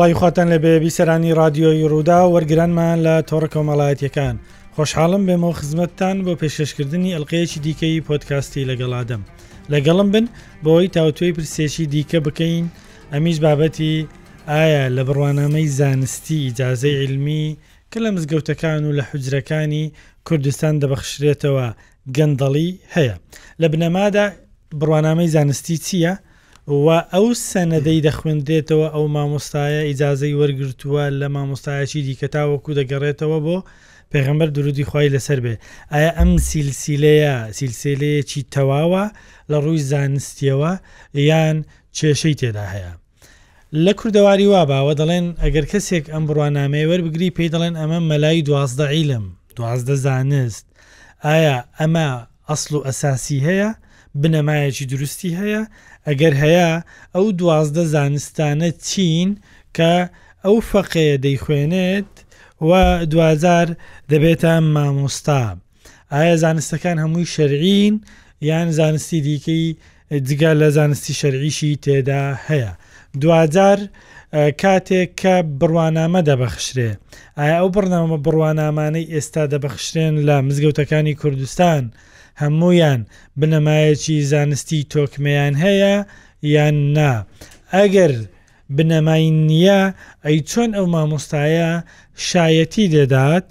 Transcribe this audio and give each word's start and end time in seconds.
سڵی 0.00 0.12
خواتان 0.20 0.48
لە 0.54 0.58
بێبی 0.64 0.94
سەرانی 0.96 1.32
رادیۆی 1.40 1.88
ڕوودا 1.92 2.20
وەرگرانمان 2.34 2.98
لە 3.06 3.14
تۆڕە 3.28 3.48
کۆمەڵایەتەکان 3.54 4.36
خۆشحاڵم 4.76 5.22
بێمەوە 5.28 5.58
خزمەتتان 5.60 6.16
بۆ 6.24 6.32
پێشکردنی 6.40 7.14
ئەلقەیەکی 7.16 7.58
دیکەی 7.66 8.04
پۆتکاستی 8.08 8.68
لەگەڵادەم 8.70 9.22
لەگەڵم 9.72 10.08
بن 10.14 10.26
بۆی 10.64 10.88
تاوتوی 10.96 11.32
پرسێکی 11.36 11.86
دیکە 11.92 12.18
بکەین 12.26 12.66
ئەمیش 13.12 13.38
بابەتی 13.44 13.94
ئایا 14.50 14.84
لە 14.96 15.02
بڕوانامەی 15.08 15.68
زانستی 15.78 16.40
جاازەی 16.58 16.96
علمی 17.02 17.44
کە 17.92 17.98
لە 18.04 18.10
مزگەوتەکان 18.14 18.82
و 18.86 18.96
لە 18.98 19.04
حجرەکانی 19.10 19.84
کوردستان 20.26 20.74
دەبەخشرێتەوە 20.82 21.66
گەندەڵی 22.16 22.70
هەیە 22.94 23.14
لە 23.60 23.66
بنەمادا 23.72 24.26
بڕوانامەی 24.80 25.32
زانستی 25.36 25.76
چییە؟ 25.86 26.14
و 26.78 26.88
ئەو 27.14 27.26
سەنەدەی 27.52 28.00
دەخوێندێتەوە 28.08 28.86
ئەو 28.94 29.06
مامۆستایە 29.14 29.82
ئیجاازەی 29.88 30.38
وەرگرتووە 30.40 31.04
لە 31.20 31.28
مامۆستایەکی 31.34 32.02
دیکە 32.06 32.28
تاوەکو 32.34 32.76
دەگەڕێتەوە 32.78 33.38
بۆ 33.46 33.58
پێغمبەر 34.12 34.48
درودی 34.56 34.84
خی 34.90 35.08
لەسەر 35.14 35.38
بێ 35.44 35.54
ئایا 35.92 36.10
ئەم 36.18 36.32
سیلسیلەیە 36.48 37.36
سیلسیلەیەکی 37.58 38.42
تەواوە 38.54 39.04
لە 39.50 39.58
ڕووی 39.64 39.84
زانستیەوە 39.90 40.72
یان 41.30 41.58
کێشەی 41.96 42.38
تێدا 42.40 42.66
هەیە 42.74 42.92
لە 43.84 43.92
کوردەواری 43.98 44.46
وا 44.52 44.62
باوە 44.70 44.92
دەڵێن 45.00 45.26
ئەگەر 45.42 45.64
کەسێک 45.72 46.04
ئەم 46.12 46.24
بڕوانامەیە 46.28 46.86
وەربگری 46.90 47.34
پێی 47.36 47.50
دەڵێن 47.54 47.74
ئەمە 47.80 47.98
مەلای 48.10 48.44
دوازدە 48.48 48.86
عیلم 48.94 49.24
دوازدە 49.56 49.94
زانست 50.04 50.66
ئایا 51.26 51.56
ئەمە 51.80 52.06
ئەسل 52.48 52.72
و 52.76 52.84
ئەساسی 52.88 53.40
هەیە؟ 53.48 53.70
بنەمایەکی 54.20 54.86
دروستی 54.90 55.36
هەیە 55.40 55.62
ئەگەر 56.06 56.34
هەیە 56.42 56.70
ئەو 57.14 57.26
دوازدە 57.40 57.84
زانستانە 57.94 58.70
چین 58.88 59.28
کە 59.76 59.92
ئەو 60.44 60.56
فەقەیە 60.70 61.16
دەیخوێنێت 61.24 62.12
و 62.68 62.70
دوزار 63.12 63.68
دەبێتە 64.10 64.52
مامۆستا 64.74 65.44
ئایا 66.14 66.36
زانستەکان 66.44 66.96
هەمووی 67.02 67.30
شەرعین 67.34 67.94
یان 68.50 68.68
زانستی 68.78 69.20
دیکەی 69.26 69.64
جگە 70.28 70.52
لە 70.60 70.68
زانستی 70.76 71.14
شەرعیشی 71.20 71.72
تێدا 71.84 72.24
هەیە 72.48 72.72
دوزار 73.22 73.78
کاتێک 74.62 75.10
کە 75.20 75.34
بڕوانامە 75.60 76.20
دەبەخشرێ 76.28 76.90
ئایا 77.38 77.56
ئەو 77.60 77.68
بڕنامە 77.76 78.16
بڕوانامانەی 78.24 79.10
ئێستا 79.14 79.42
دەبەخشرێن 79.52 80.14
لە 80.28 80.36
مزگەوتەکانی 80.46 81.18
کوردستان 81.20 81.84
هەمویان 82.42 83.00
بنەمایەکی 83.40 84.16
زانستی 84.32 84.82
تۆکمەیان 84.92 85.54
هەیە 85.64 85.94
یان 86.54 86.76
نا 86.96 87.12
ئەگەر 87.74 88.12
بنەمای 88.76 89.26
نییە 89.48 89.82
ئەی 90.24 90.38
چۆن 90.50 90.70
ئەو 90.76 90.86
مامۆستایە 90.94 91.70
شایەتی 92.28 92.86
دەدات 92.96 93.44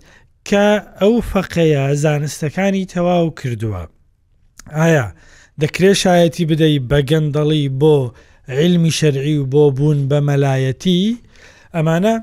کە 0.50 0.66
ئەو 1.02 1.14
فەقەیە 1.32 1.86
زانستەکانی 2.04 2.90
تەواو 2.94 3.28
کردووە 3.40 3.84
ئایا 4.78 5.06
دەکرێت 5.62 5.98
شایەتی 6.04 6.48
بدەی 6.52 6.76
بەگەندەڵی 6.92 7.64
بۆ 7.82 7.98
علمی 8.60 8.92
شەرعی 9.00 9.36
و 9.42 9.46
بۆ 9.54 9.64
بوون 9.78 10.00
بە 10.10 10.20
مەلایەتی 10.30 11.02
ئەمانە 11.76 12.16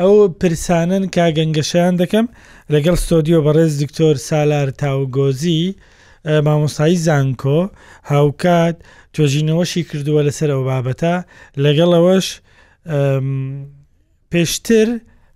ئەو 0.00 0.14
پرسانن 0.40 1.04
کا 1.14 1.26
گەنگەشیان 1.36 1.94
دەکەم 2.02 2.26
لەگەڵ 2.74 2.94
ستۆدیۆ 3.04 3.38
بەڕێز 3.46 3.72
دکتۆر 3.82 4.14
سالار 4.28 4.68
تاوگۆزی 4.80 5.62
مامۆستایی 6.24 6.96
زانکۆ 7.06 7.70
هاوکات 8.04 8.76
توۆژینەوەشی 9.16 9.82
کردووە 9.90 10.20
لەسەر 10.28 10.50
ئەو 10.52 10.62
بابەتە 10.68 11.14
لەگەڵەوەش 11.64 12.26
پێشتر 14.32 14.88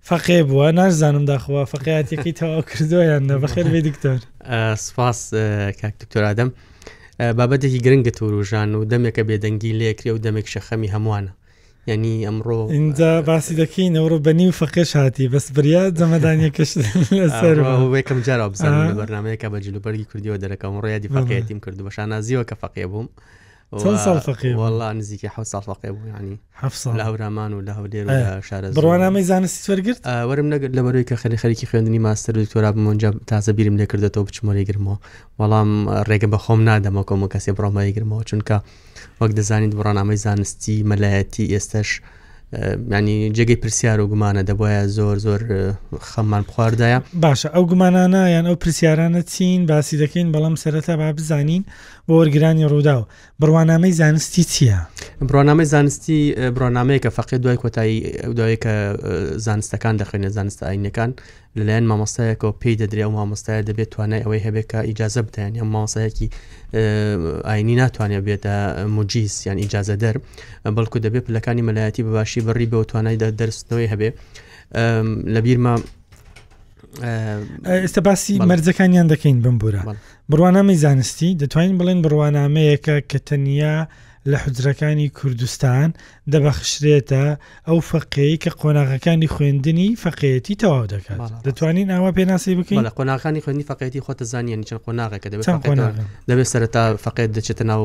فەقێ 0.09 0.39
بووە 0.49 0.67
نازانم 0.77 1.25
داخوا 1.25 1.65
فەقیاتێکی 1.73 2.33
تەوا 2.39 2.59
کردویان 2.69 3.23
بەخێر 3.41 3.67
بێ 3.73 3.81
دکتۆر 3.87 4.19
سپاس 4.85 5.19
کاکتۆرادەم 5.81 6.49
بابەتێکی 7.37 7.83
گرنگگە 7.85 8.11
تۆروژان 8.19 8.69
و 8.77 8.81
دەمێکە 8.91 9.23
بێدەنگی 9.29 9.77
لێکری 9.79 10.11
و 10.13 10.21
دەمێک 10.25 10.47
شەخەمی 10.53 10.91
هەمووانە 10.93 11.31
ینی 11.87 12.11
ئەمڕۆ 12.27 12.59
اینجا 12.75 13.09
باسی 13.27 13.53
دەکەین 13.61 13.91
ئەوڕۆ 13.99 14.17
بەنی 14.25 14.45
و 14.47 14.57
فەقش 14.59 14.89
هاتی 14.99 15.25
بەس 15.33 15.45
بریا 15.55 15.81
جەمەدانیەکەش 15.99 16.71
وێکم 17.93 18.19
جارا 18.27 18.47
بزانانی 18.51 18.97
بەرنمەیەکە 18.99 19.47
بە 19.53 19.57
جلوبەرگی 19.65 20.05
کردیەوە 20.11 20.37
دەرەکەم 20.43 20.73
ڕێیادی 20.85 21.13
فەقەتیم 21.15 21.59
کرد 21.63 21.77
بەشانازیەوە 21.87 22.43
کە 22.49 22.55
فەقێ 22.61 22.85
بووم. 22.91 23.07
والله 23.73 24.93
نزیکی 24.93 25.27
ح 25.27 25.43
ساڵ 25.51 25.61
فقێ 25.69 25.89
بوو 25.91 26.07
ینی 26.07 26.39
لە 26.99 27.03
هەورامان 27.07 27.51
و 27.53 27.65
لە 27.67 27.71
هەولێر 27.77 28.05
شارە 28.47 28.67
بڕوانامەی 28.77 29.25
زانستی 29.31 29.65
وەرگرت 29.71 29.99
وەرم 30.29 30.47
نەگەر 30.53 30.71
لە 30.77 30.81
بەرەوەی 30.85 31.07
کە 31.09 31.15
خەلی 31.21 31.37
خەرکی 31.41 31.65
خوێندنی 31.69 31.99
ماستەر 32.05 32.33
دکتۆرا 32.39 32.71
بمونجا 32.75 33.09
تازە 33.31 33.49
بیرم 33.57 33.75
لێکردێتەوە 33.81 34.25
بچمەری 34.27 34.67
گرمەوە 34.69 34.97
وەڵام 35.39 35.69
ڕێگە 36.09 36.27
بە 36.33 36.37
خۆم 36.43 36.61
نادەمە 36.69 37.01
کۆمە 37.09 37.27
کەسێ 37.33 37.51
بڕۆمای 37.57 37.93
گرمەوە 37.97 38.23
چونکە 38.29 38.57
وەک 39.21 39.31
دەزانیت 39.37 39.73
بڕانامەی 39.79 40.19
زانستی 40.25 40.83
مەلایەتی 40.91 41.49
ئێستش 41.53 41.89
ینی 42.91 43.31
جێگەی 43.35 43.55
پرسیار 43.61 43.99
و 43.99 44.07
گومانە 44.13 44.41
دەبواە 44.49 44.87
زۆر 44.97 45.17
زۆر 45.25 45.41
خەممان 46.09 46.43
بخواردایە 46.49 46.99
باشە 47.23 47.47
ئەو 47.55 47.63
گومانانە 47.71 48.21
یان 48.35 48.45
ئەو 48.49 48.55
پرسیارانە 48.63 49.21
چین 49.33 49.65
باسی 49.71 49.95
دەکەین 50.03 50.27
بەڵام 50.35 50.55
سەرەتا 50.63 50.95
با 51.01 51.13
بزانین 51.17 51.63
بۆ 52.07 52.13
وەرگرانی 52.19 52.67
ڕوودا 52.71 52.95
و 52.99 53.03
بڕوانامەی 53.41 53.91
زانستی 54.01 54.43
چییە؟ 54.51 54.79
بڕوانامەی 55.29 55.67
زانستی 55.73 56.19
بڕۆنامەیە 56.55 56.99
کە 57.05 57.09
فەقی 57.17 57.37
دوای 57.43 57.57
کۆتایی 57.63 57.99
دوایکە 58.37 58.73
زانستەکان 59.45 59.95
دەخوێنە 59.99 60.27
زانستە 60.37 60.63
ئاینەکان 60.67 61.11
لەلایەن 61.59 61.85
مامۆستایەکەەوە 61.91 62.55
پێی 62.61 62.75
دەدرێ 62.81 63.03
و 63.09 63.11
مامۆستایە 63.19 63.67
دەبێت 63.69 63.89
توانای 63.93 64.21
ئەوەی 64.25 64.41
هەبێکە 64.47 64.79
ئیجازە 64.89 65.21
بدەن 65.27 65.51
یان 65.59 65.69
مامۆسایەکی 65.75 66.27
ئاینی 67.49 67.75
ناتوانێت 67.81 68.23
بێتە 68.27 68.53
مجیس 68.97 69.35
یان 69.47 69.57
ئیجازە 69.63 69.95
دەر 70.03 70.15
بەڵکو 70.75 70.97
دەبێت 71.05 71.23
پلەکانی 71.27 71.63
مەلایەتی 71.67 72.01
بەباشی 72.07 72.41
بڕی 72.47 72.67
بە 72.71 72.77
توانای 72.89 73.17
دەرستنەوەی 73.39 73.87
هەبێ 73.93 74.09
لەبییرمە 75.35 75.73
ئێستا 77.81 78.01
باسی 78.07 78.33
مەرجەکانیان 78.49 79.07
دەکەین 79.13 79.37
بمبورە 79.45 79.81
بڕوانامی 80.31 80.75
زانستی 80.83 81.29
دەتوانین 81.41 81.75
بڵێن 81.79 81.99
بڕوانامەیەکە 82.05 82.95
کە 83.09 83.17
تەنیا 83.27 83.75
لە 84.31 84.37
حجرەکانی 84.45 85.07
کوردستان 85.19 85.89
دەبەخشرێتە 86.33 87.23
ئەو 87.67 87.79
فەقەیە 87.91 88.37
کە 88.43 88.51
قۆناغەکانی 88.61 89.27
خوێندنی 89.33 89.89
فەقەتی 90.03 90.55
تەواو 90.61 90.85
دەکات 90.93 91.19
دەتوانین 91.47 91.87
ئەوە 91.95 92.09
پێناسی 92.17 92.53
بکەین 92.59 92.81
لە 92.87 92.91
قۆناغەکانی 92.97 93.41
خوێندنی 93.43 93.65
فەقەتی 93.71 93.99
خۆتە 94.05 94.23
زانانی 94.31 94.65
چەند 94.67 94.81
قۆناغەکە 94.85 95.27
دەبێت 95.33 95.47
دەبێت 96.29 96.47
سەرتا 96.53 96.83
فەقێت 97.05 97.29
دەچێتە 97.37 97.63
ناو 97.71 97.83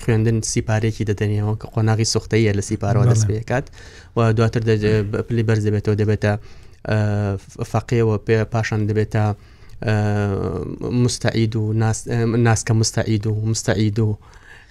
خوێندن 0.00 0.36
سیپارێکی 0.50 1.04
دەدەنیەوە 1.10 1.54
کە 1.60 1.66
قۆناغی 1.74 2.06
سوختەیە 2.12 2.52
لە 2.58 2.62
سیپارەوە 2.68 3.04
دەست 3.10 3.24
پێکات 3.30 3.66
و 4.16 4.20
دواتر 4.38 4.60
پلی 5.28 5.42
بەرز 5.48 5.62
دەبێتەوە 5.68 5.96
دەبێتە 6.02 6.32
فەقەوە 7.72 8.16
پێ 8.26 8.36
پاشان 8.52 8.80
دەبێتە 8.90 9.24
مستعید 11.06 11.52
و 11.56 11.64
ناسکە 12.46 12.74
مستعید 12.82 13.24
و 13.26 13.34
مستعید 13.50 13.98
و 14.04 14.10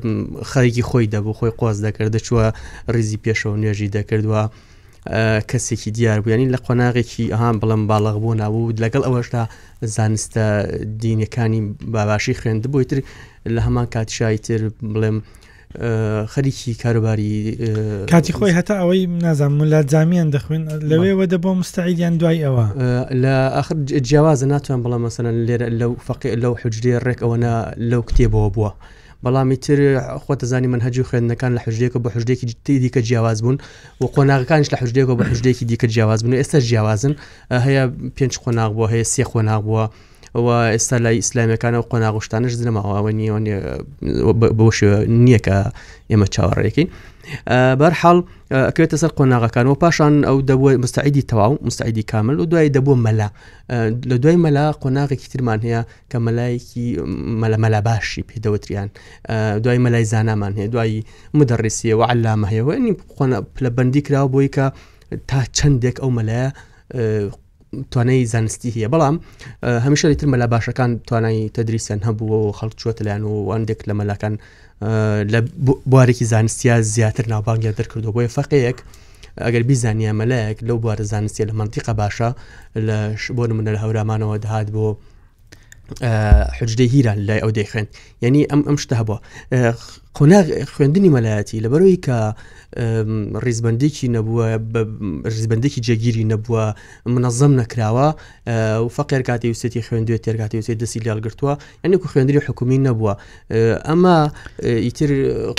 خەرێکی 0.52 0.84
خۆی 0.90 1.08
دەبوو 1.16 1.38
خۆی 1.40 1.52
قۆز 1.60 1.78
دەکرد 1.86 2.10
دەچووە 2.16 2.46
ڕیزی 2.94 3.20
پێشەوە 3.26 3.56
نوێژی 3.62 3.94
دەکردووە. 3.98 4.44
کەسێکی 5.50 5.92
دیار 5.98 6.20
بوویانی 6.22 6.52
لە 6.54 6.58
قۆناغێکی 6.66 7.32
ئەهام 7.34 7.56
بڵم 7.62 7.82
باڵغ 7.90 8.16
بوو 8.22 8.38
نابوو 8.42 8.74
لەگەڵ 8.84 9.04
ئەوەشدا 9.08 9.44
زانستە 9.96 10.46
دینەکانی 11.02 11.62
باباشی 11.94 12.38
خوێندبوویتر 12.40 12.98
لە 13.56 13.60
هەمان 13.66 13.88
کاتشایتر 13.94 14.62
بڵێم 14.94 15.18
خەریکی 16.28 16.74
کاروباری 16.76 17.58
کاتی 18.12 18.34
خۆی 18.34 18.52
هەتا 18.60 18.74
ئەوەی 18.82 19.06
نازانم 19.24 19.62
لا 19.72 19.82
جامیان 19.92 20.32
دەخوێن 20.36 20.64
لەوێوە 20.90 21.26
دەبۆ 21.34 21.52
مستعیدیان 21.60 22.18
دوای 22.22 22.44
ئەوە 22.46 22.66
لە 23.24 23.36
آخر 23.62 23.76
جیاوازە 24.08 24.46
ناتوان 24.54 24.80
بەڵام 24.84 25.02
مەسەن 25.06 25.26
لێرە 25.48 25.68
لەو 25.80 25.92
فقی 26.08 26.36
لەو 26.44 26.54
حجرێ 26.62 26.96
ڕێک 27.06 27.20
ئەوەنا 27.24 27.54
لەو 27.92 28.02
کتێبەوە 28.10 28.50
بووە. 28.56 28.72
بەڵامی 29.24 29.56
تر 29.66 29.80
خۆتەزانی 30.24 30.68
من 30.74 30.82
هەجی 30.86 31.04
خوێندنەکان 31.10 31.52
لە 31.58 31.62
حژدێکە 31.66 31.98
بە 32.04 32.10
حژدێکی 32.16 32.46
جتی 32.50 32.76
دیکە 32.84 33.00
جیاواز 33.08 33.40
بوون 33.44 33.58
و 34.02 34.06
قۆناغەکانش 34.16 34.68
لە 34.74 34.78
حژدێکەوە 34.82 35.16
بە 35.20 35.24
حژدێکی 35.32 35.66
دیکە 35.70 35.88
جیاواز 35.94 36.20
بوون 36.24 36.36
ئێستا 36.42 36.56
جیاوازن 36.68 37.14
هەیە 37.66 37.84
پێنج 38.18 38.34
خۆناغ 38.44 38.72
بووە 38.76 38.88
هەیە 38.94 39.06
سێ 39.14 39.24
خۆناغ 39.32 39.62
بووە 39.68 39.86
ئەوە 40.36 40.58
ئێستا 40.76 40.98
لای 41.06 41.18
ئیسلامیەکانە 41.22 41.78
و 41.82 41.88
قۆناغشتانش 41.92 42.54
زنەماەوە 42.60 42.94
ئەوە 42.98 43.12
نیەوە 43.20 43.42
بۆ 44.60 44.68
نییە 45.26 45.40
کە 45.46 45.56
ئێمە 46.12 46.28
چاوەڕێکی 46.36 46.86
بەرحاڵ 47.80 48.18
ئەکرێتە 48.70 48.98
سەر 49.02 49.12
قۆناغەکان 49.18 49.66
و 49.68 49.76
پاشان 49.84 50.14
ئەو 50.28 50.38
دەبووە 50.50 50.72
مستعیدی 50.84 51.24
تەواو 51.32 51.52
مستعیدی 51.68 52.04
کامل 52.12 52.36
و 52.40 52.46
دوای 52.52 52.74
دەبووە 52.76 52.98
مەلا 53.06 53.30
لە 54.10 54.16
دوای 54.24 54.38
مەلا 54.46 54.66
قۆناغێکی 54.84 55.28
ترمان 55.32 55.60
هەیە 55.66 55.82
کە 56.12 56.18
مەلایەکی 56.26 56.88
مەلە 57.42 57.58
مەلا 57.64 57.80
باشی 57.90 58.26
پێدەوتریان 58.30 58.90
دوای 59.64 59.78
مەلای 59.86 60.06
زانامان 60.14 60.54
هەیە 60.60 60.70
دوایی 60.74 61.06
مدەڕیسیە 61.38 61.94
و 62.00 62.04
علامە 62.12 62.48
هەیەوە 62.52 62.74
نی 62.86 62.94
قۆنە 63.16 63.38
پلە 63.56 63.70
بەندی 63.78 64.02
کراوە 64.08 64.30
بۆی 64.34 64.50
کە 64.56 64.66
تا 65.30 65.40
چەندێک 65.58 65.96
ئەو 66.02 66.10
مەلایە 66.18 66.50
توانای 67.92 68.26
زانستی 68.26 68.72
هەیە 68.72 68.90
بەڵام 68.94 69.16
هەمیشە 69.86 70.06
لەتر 70.12 70.28
مەلا 70.34 70.48
باشەکان 70.56 70.92
توانای 71.08 71.50
تەدریسیان 71.56 72.00
هەبوو 72.08 72.32
و 72.32 72.52
خەڵچوەت 72.60 72.98
لایەن 73.06 73.24
و 73.28 73.36
ئەندێک 73.54 73.80
لە 73.90 73.94
مەلاکان 74.00 74.34
لە 75.34 75.40
بوارێکی 75.92 76.26
زانستیا 76.34 76.82
زیاتر 76.82 77.26
ناوبانگە 77.34 77.76
دەرکردو 77.80 78.12
بۆیە 78.16 78.32
فەقەیەک 78.38 78.78
ئەگەر 79.46 79.64
بیزانیا 79.70 80.12
مەلایەک 80.20 80.60
لەو 80.68 80.78
بوارە 80.84 81.04
زانستیە 81.14 81.46
لە 81.50 81.54
منتیقە 81.60 81.94
باشە 82.02 82.30
لە 82.88 82.98
بۆ 83.36 83.44
منە 83.58 83.72
لە 83.76 83.80
هەورامانەوە 83.84 84.38
دەهات 84.46 84.68
بۆ 84.76 84.88
حجدەی 86.60 86.88
هیران 86.94 87.18
لای 87.28 87.40
ئەو 87.44 87.52
دەیخێن 87.58 87.88
یعنی 88.22 88.42
ئەم 88.52 88.62
ئەم 88.68 88.78
شتە 88.84 88.96
هەبووە 89.02 89.18
خۆنا 90.18 90.40
خوێندنی 90.76 91.10
مەلایەتی 91.16 91.58
لەبەرەوەی 91.66 92.00
کە 92.06 92.18
ڕیزبندێکی 93.46 94.08
نەبووە 94.16 94.46
ریزبندێکی 95.36 95.82
جێگیری 95.88 96.24
نەبووە 96.32 96.64
منەظەم 97.16 97.52
نەکراوە 97.62 98.08
و 98.86 98.88
فەقیر 98.98 99.22
کاتی 99.30 99.48
وسێتی 99.54 99.82
خوێندوێت 99.88 100.22
تێرگاتی 100.26 100.58
وسێت 100.62 100.78
دەسی 100.84 101.00
لاڵگرتووە 101.08 101.54
یعنی 101.84 101.96
کو 102.02 102.08
خوێندری 102.12 102.40
حکومی 102.48 102.78
نەبووە 102.88 103.14
ئەمە 103.88 104.16
ئیتر 104.86 105.10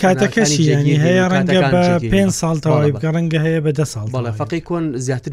کاتەکەشی 0.02 0.64
هەیە 1.06 1.24
ڕەنگە 1.32 1.84
پێ 2.12 2.22
ساڵتەوای 2.40 2.90
بکە 2.94 3.08
ڕەنگە 3.14 3.38
هەیە 3.46 3.60
بە 3.66 3.70
دە 3.78 3.84
ساڵ 3.92 4.06
بەڵێ 4.14 4.30
فەقی 4.40 4.60
کۆن 4.68 4.84
زیاتر 5.06 5.30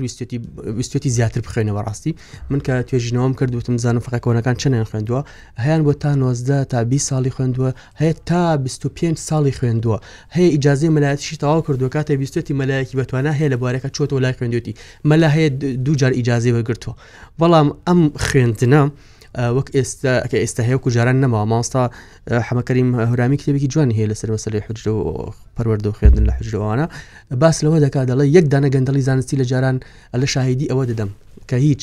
ویستێتی 0.78 1.10
زیاتر 1.18 1.42
بخێنەوە 1.48 1.82
ڕاستی 1.88 2.14
من 2.50 2.60
کە 2.66 2.74
توێژینەوەم 2.90 3.34
کردوتم 3.40 3.78
زانم 3.84 4.02
فقەکەونەکان 4.08 4.56
چنێن 4.62 4.86
خوێندووە 4.90 5.22
هەیان 5.64 5.82
بۆ 5.86 5.94
تا 6.02 6.16
90 6.16 6.64
تا 6.64 6.84
20 6.84 7.10
ساڵی 7.10 7.32
خوێندووە 7.36 7.72
هەیە 8.00 8.14
تا 8.26 8.56
25 8.58 9.15
پێنج 9.16 9.30
ساڵی 9.30 9.54
خوێندووە 9.58 9.98
هەیە 10.36 10.50
ئیجاازی 10.56 10.88
مەلایەتشی 10.96 11.38
تەواو 11.44 11.62
کردو 11.68 11.88
کاتێ 11.96 12.14
بیستێتی 12.22 12.54
مەلایەکی 12.62 12.96
بەتوانە 13.00 13.32
هەیە 13.40 13.48
لە 13.54 13.58
بارەکە 13.64 13.90
چۆتۆ 13.96 14.16
لای 14.24 14.34
خوێندوێتی 14.40 14.74
مەلا 15.10 15.30
هەیە 15.36 15.50
دووجار 15.86 16.12
ئیجاازی 16.18 16.52
بەگرتووە 16.58 16.96
بەڵام 17.40 17.68
ئەم 17.88 18.02
خوێندنە. 18.26 18.84
وەک 19.58 19.68
ئێستا 19.78 20.14
کە 20.32 20.38
ئێستا 20.44 20.62
هەیەکو 20.70 20.90
جاران 20.96 21.18
نەماوە 21.24 21.46
ماستا 21.54 21.84
حمەکەریم 22.48 22.90
هورامی 23.10 23.38
کتێبێکی 23.40 23.68
جوان 23.74 23.90
هەیە 23.98 24.08
لەسەر 24.12 24.30
مەسەری 24.36 24.60
حجر 24.68 24.86
و 24.96 25.00
پەروەردە 25.58 25.88
و 25.90 25.96
خوێندن 25.98 26.26
لە 26.30 26.34
حجرەوانە 26.38 26.86
باس 27.42 27.58
لەوە 27.66 27.78
دەکات 27.86 28.06
دەڵی 28.10 28.28
یەک 28.38 28.46
دانە 28.54 28.68
گەندەڵی 28.76 29.04
زانستی 29.08 29.36
لە 29.42 29.46
جاران 29.52 29.78
لە 30.22 30.28
شاهدی 30.34 30.70
ئەوە 30.72 30.84
دەدەم 30.90 31.10
کە 31.50 31.56
هیچ 31.66 31.82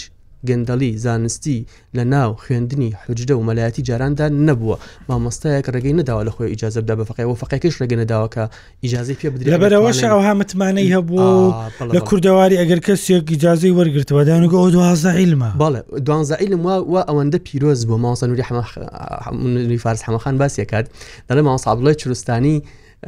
گەندەلی 0.49 0.91
زانستی 1.05 1.59
لە 1.97 1.99
ناو 2.05 2.33
خوێندنی 2.45 2.95
حجدە 3.07 3.31
و 3.33 3.43
مەلایەتی 3.47 3.81
جاراندا 3.89 4.29
نەبووە 4.47 4.77
مامۆستایەک 5.09 5.67
ڕێگەی 5.75 5.95
نەداوە 6.01 6.23
لە 6.29 6.33
خۆی 6.35 6.51
ئیجازە 6.53 6.81
بدا 6.85 6.95
بفقی 6.97 7.23
و 7.25 7.35
فقەکەش 7.41 7.75
ڕێگە 7.81 7.97
نەداوەکە 8.03 8.45
ئیجازی 8.85 9.15
پێ 9.21 9.29
بدرێت 9.31 9.61
بەرەوەش 9.63 10.01
ئەوها 10.05 10.35
متمانەی 10.39 10.93
هەبوو 10.95 11.55
لە 11.97 12.01
کوردەواری 12.09 12.57
ئەگەر 12.61 12.81
کەسێک 12.87 13.27
ئیجازی 13.33 13.75
وەرگرتەوە 13.79 14.23
دانگە 14.29 14.57
ئەو 14.61 14.71
دوازعیلمە 14.77 15.51
بەڵێ 15.63 15.81
دوانزعیلم 16.07 16.61
وا 16.93 17.01
ئەوەندە 17.09 17.39
پیرۆز 17.47 17.81
بۆ 17.89 17.97
ماوەسە 18.03 18.25
نووری 18.29 19.79
فارس 19.85 20.03
حەمەخان 20.07 20.35
باسیەکات 20.41 20.87
دەڵێ 21.29 21.43
ماوەسابڵی 21.47 21.95
چروستانی 22.01 22.57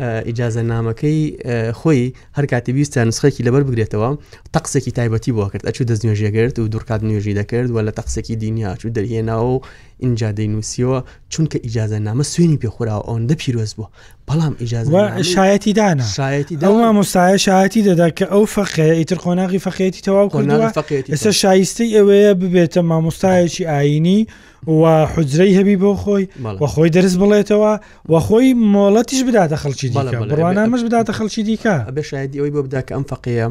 ئیجاازە 0.00 0.62
نامەکەی 0.62 1.72
خۆی 1.82 2.12
هەر 2.36 2.46
کاتی 2.50 2.72
ویستیان 2.74 3.08
نسخێکی 3.10 3.42
لەبەر 3.46 3.62
بگرێتەوە 3.68 4.10
تەقسێکی 4.56 4.90
تایبەتی 4.98 5.32
بۆ 5.38 5.46
کرد 5.52 5.66
ئەچوو 5.68 5.86
دەست 5.90 6.04
نوێژێگرت 6.06 6.58
و 6.58 6.68
دوورکات 6.68 7.00
نوێژی 7.02 7.34
دەکرد 7.38 7.70
و 7.70 7.78
لە 7.88 7.92
تەقسێکی 8.00 8.36
دینیا 8.36 8.74
چوو 8.80 8.90
دەریێناوە 8.96 9.46
و 9.54 9.60
اینجا 10.00 10.30
دەینوسیەوە 10.38 10.98
چونکە 11.34 11.56
ئیجاازە 11.64 11.98
نامە 12.06 12.24
سوێنی 12.32 12.58
پێخوراوە 12.62 13.04
ئەوەندە 13.08 13.34
پیرۆز 13.42 13.74
بوو 13.74 13.88
بەڵام 14.28 14.54
ئیجااز 14.60 14.86
شایەتی 15.34 15.72
دانا 15.78 16.04
شایەتی 16.16 16.54
داما 16.60 16.92
مستایە 17.02 17.36
شایەتی 17.46 17.82
دەدا 17.88 18.08
کە 18.18 18.26
ئەو 18.32 18.44
فەقەیە 18.56 18.94
ئیتر 19.00 19.18
خۆناغی 19.24 19.58
فەقێتی 19.66 20.02
تەواو 20.06 20.28
کردەوە 20.34 20.70
ئێستا 21.12 21.30
شایستی 21.42 21.94
ئەوەیە 21.96 22.32
ببێتە 22.40 22.80
مامۆستایەکی 22.90 23.64
ئاینی 23.70 24.26
و 24.68 25.06
حجرەی 25.06 25.54
هەبی 25.58 25.76
بۆ 25.80 25.94
خۆی 26.02 26.28
و 26.60 26.66
خۆی 26.66 26.90
دەرز 26.92 27.16
بڵێتەوە 27.20 27.80
و 28.08 28.20
خۆی 28.20 28.54
مۆڵەتیش 28.54 29.22
بداتە 29.28 29.56
خەڵکی 29.56 29.88
بڕوانامەش 30.28 30.82
بداتە 30.86 31.12
خەڵکی 31.18 31.42
دیکە 31.46 31.76
بە 31.96 32.00
شایدی 32.02 32.38
ئەوی 32.38 32.50
بۆ 32.50 32.60
بداکە 32.66 32.92
ئەم 32.94 33.04
فەقەیە 33.10 33.46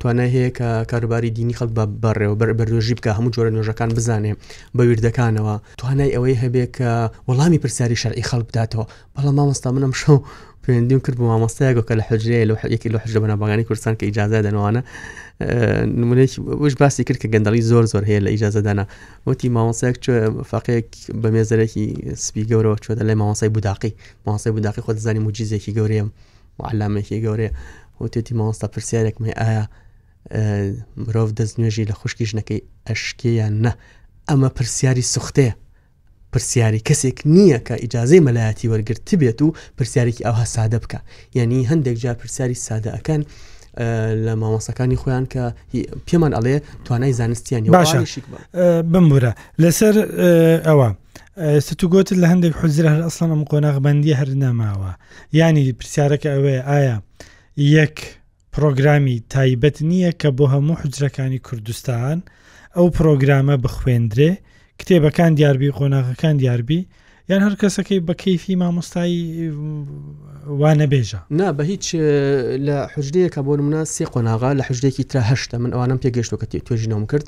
توانای 0.00 0.28
هەیە 0.34 0.50
کە 0.58 0.68
کاروباری 0.90 1.30
دینی 1.30 1.54
خەڵ 1.54 1.68
بە 1.76 1.84
بەڕێەوە 2.02 2.34
بەردۆژی 2.58 2.94
بکە 2.98 3.10
هەموو 3.18 3.32
جۆرە 3.34 3.50
نوێژەکان 3.54 3.90
بزانێ 3.96 4.32
بە 4.76 4.80
وردەکانەوە 4.88 5.54
توانای 5.78 6.14
ئەوەی 6.14 6.36
هەبێ 6.42 6.64
کە 6.76 6.90
وەڵامی 7.28 7.58
پرسیاری 7.62 7.96
شەرعی 8.02 8.24
خەڵ 8.30 8.42
بداتەوە 8.48 8.84
بەڵام 9.16 9.34
مامەستا 9.38 9.68
منم 9.74 9.92
شەو 10.00 10.16
پێندیم 10.64 11.00
کرد 11.04 11.16
بۆ 11.20 11.24
مامۆستایەکە 11.30 11.82
کە 11.88 11.94
لە 12.00 12.04
حجرەیە 12.08 12.44
لە 12.50 12.54
حەیەکی 12.62 12.88
لە 12.94 12.98
حجە 13.02 13.18
بەناباگانی 13.22 13.64
کوردستان 13.68 13.94
کە 13.98 14.04
ئیجاازە 14.08 14.38
دەنەوانە 14.46 14.82
نمونێکی 16.00 16.38
وش 16.40 16.74
باسی 16.80 17.02
کرد 17.06 17.18
کە 17.22 17.28
گەندەڵی 17.34 17.62
زۆر 17.70 17.84
زۆر 17.92 18.04
هەیە 18.10 18.20
لە 18.26 18.30
ئیجازەدانا 18.34 18.84
وتی 19.26 19.48
ماوەسەیەک 19.56 19.96
فقەیەک 20.52 20.88
بە 21.22 21.28
مێزەرێکی 21.34 21.86
سپی 22.24 22.44
گەورەوە 22.50 22.76
چۆدە 22.84 23.02
لای 23.08 23.18
ماوەسای 23.22 23.50
بوداقی 23.54 23.92
ماوەسای 24.26 24.52
بوداقی 24.56 24.82
خۆت 24.86 24.96
زانانی 25.06 25.24
مجیزێکی 25.26 25.72
گەورەیە 25.76 26.04
وعلامێکی 26.60 27.20
گەورەیە 27.24 27.50
وتێتی 28.04 28.34
ماوەستا 28.40 28.66
پرسیارێکم 28.74 29.22
هەیە 29.28 29.36
ئایا 29.42 29.64
مرۆڤ 31.06 31.30
دەست 31.38 31.54
نوێژی 31.60 31.84
لە 31.90 31.94
خوشکی 32.00 32.26
ژنەکەی 32.30 32.60
ئەشکیان 32.88 33.54
نە 33.64 33.72
ئەمە 34.28 34.48
پرسیاری 34.56 35.04
سوختەیە 35.14 35.54
پرسیاری 36.32 36.80
کەسێک 36.88 37.18
نییە 37.34 37.58
کە 37.66 37.74
ئیجاازەی 37.82 38.24
مەلایەتی 38.26 38.70
وەرگرت 38.72 39.08
بێت 39.20 39.38
و 39.42 39.54
پرسیارێکی 39.76 40.26
ئەوها 40.26 40.46
سادە 40.54 40.78
بکە 40.84 40.98
یعنی 41.38 41.58
هەندێک 41.70 41.96
جار 42.02 42.16
پرسیاری 42.22 42.56
سادەەکەن 42.66 43.22
لە 44.26 44.32
مامۆسەکانی 44.40 44.96
خۆیان 45.02 45.24
کە 45.32 45.42
پێمان 46.06 46.32
ئەڵێ 46.36 46.56
توانای 46.84 47.12
زانستیان 47.20 47.62
باشە 47.78 47.98
بمبورە 48.92 49.32
لەسەر 49.62 49.94
ئەوە. 50.68 50.88
ستوگوتت 51.66 52.18
لە 52.22 52.26
هەندێک 52.32 52.54
حوزر 52.60 52.86
هەر 52.92 53.00
ئەسڵان 53.06 53.30
ئەم 53.34 53.42
قۆناغبندی 53.50 54.16
هەر 54.20 54.28
نەماوە 54.42 54.90
ینی 55.38 55.64
پرسیارەکە 55.78 56.28
ئەوەیە 56.34 56.62
ئایا 56.70 56.96
یەک 57.78 57.96
پرۆگرامی 58.54 59.16
تایبەت 59.34 59.76
نییە 59.90 60.10
کە 60.20 60.28
بۆ 60.38 60.44
هەموو 60.54 60.80
حجرەکانی 60.80 61.38
کوردستان 61.46 62.18
ئەو 62.76 62.86
پرۆگرامە 62.96 63.54
بخوێندرێ 63.64 64.30
کتێبەکان 64.80 65.32
دیاربی 65.38 65.74
قۆناغەکان 65.78 66.34
دیاربی 66.40 66.80
یان 67.32 67.42
هەر 67.46 67.54
کەسەکەی 67.62 68.00
بە 68.06 68.14
کەیفی 68.22 68.54
مامۆستایی 68.62 69.24
وانەبێژە 70.60 71.18
نا 71.38 71.48
بە 71.56 71.62
هیچ 71.70 71.86
لە 72.66 72.76
حجرەیەکە 72.94 73.40
بۆ 73.46 73.52
منە 73.66 73.82
سێ 73.94 74.04
قۆناغا 74.12 74.50
لە 74.58 74.62
حجرێکی 74.68 75.04
تراهشتا 75.12 75.56
من 75.64 75.70
ئەوانم 75.74 75.98
پێگەشتۆ 76.04 76.36
کە 76.40 76.46
توێژینەوەم 76.66 77.04
کرد 77.12 77.26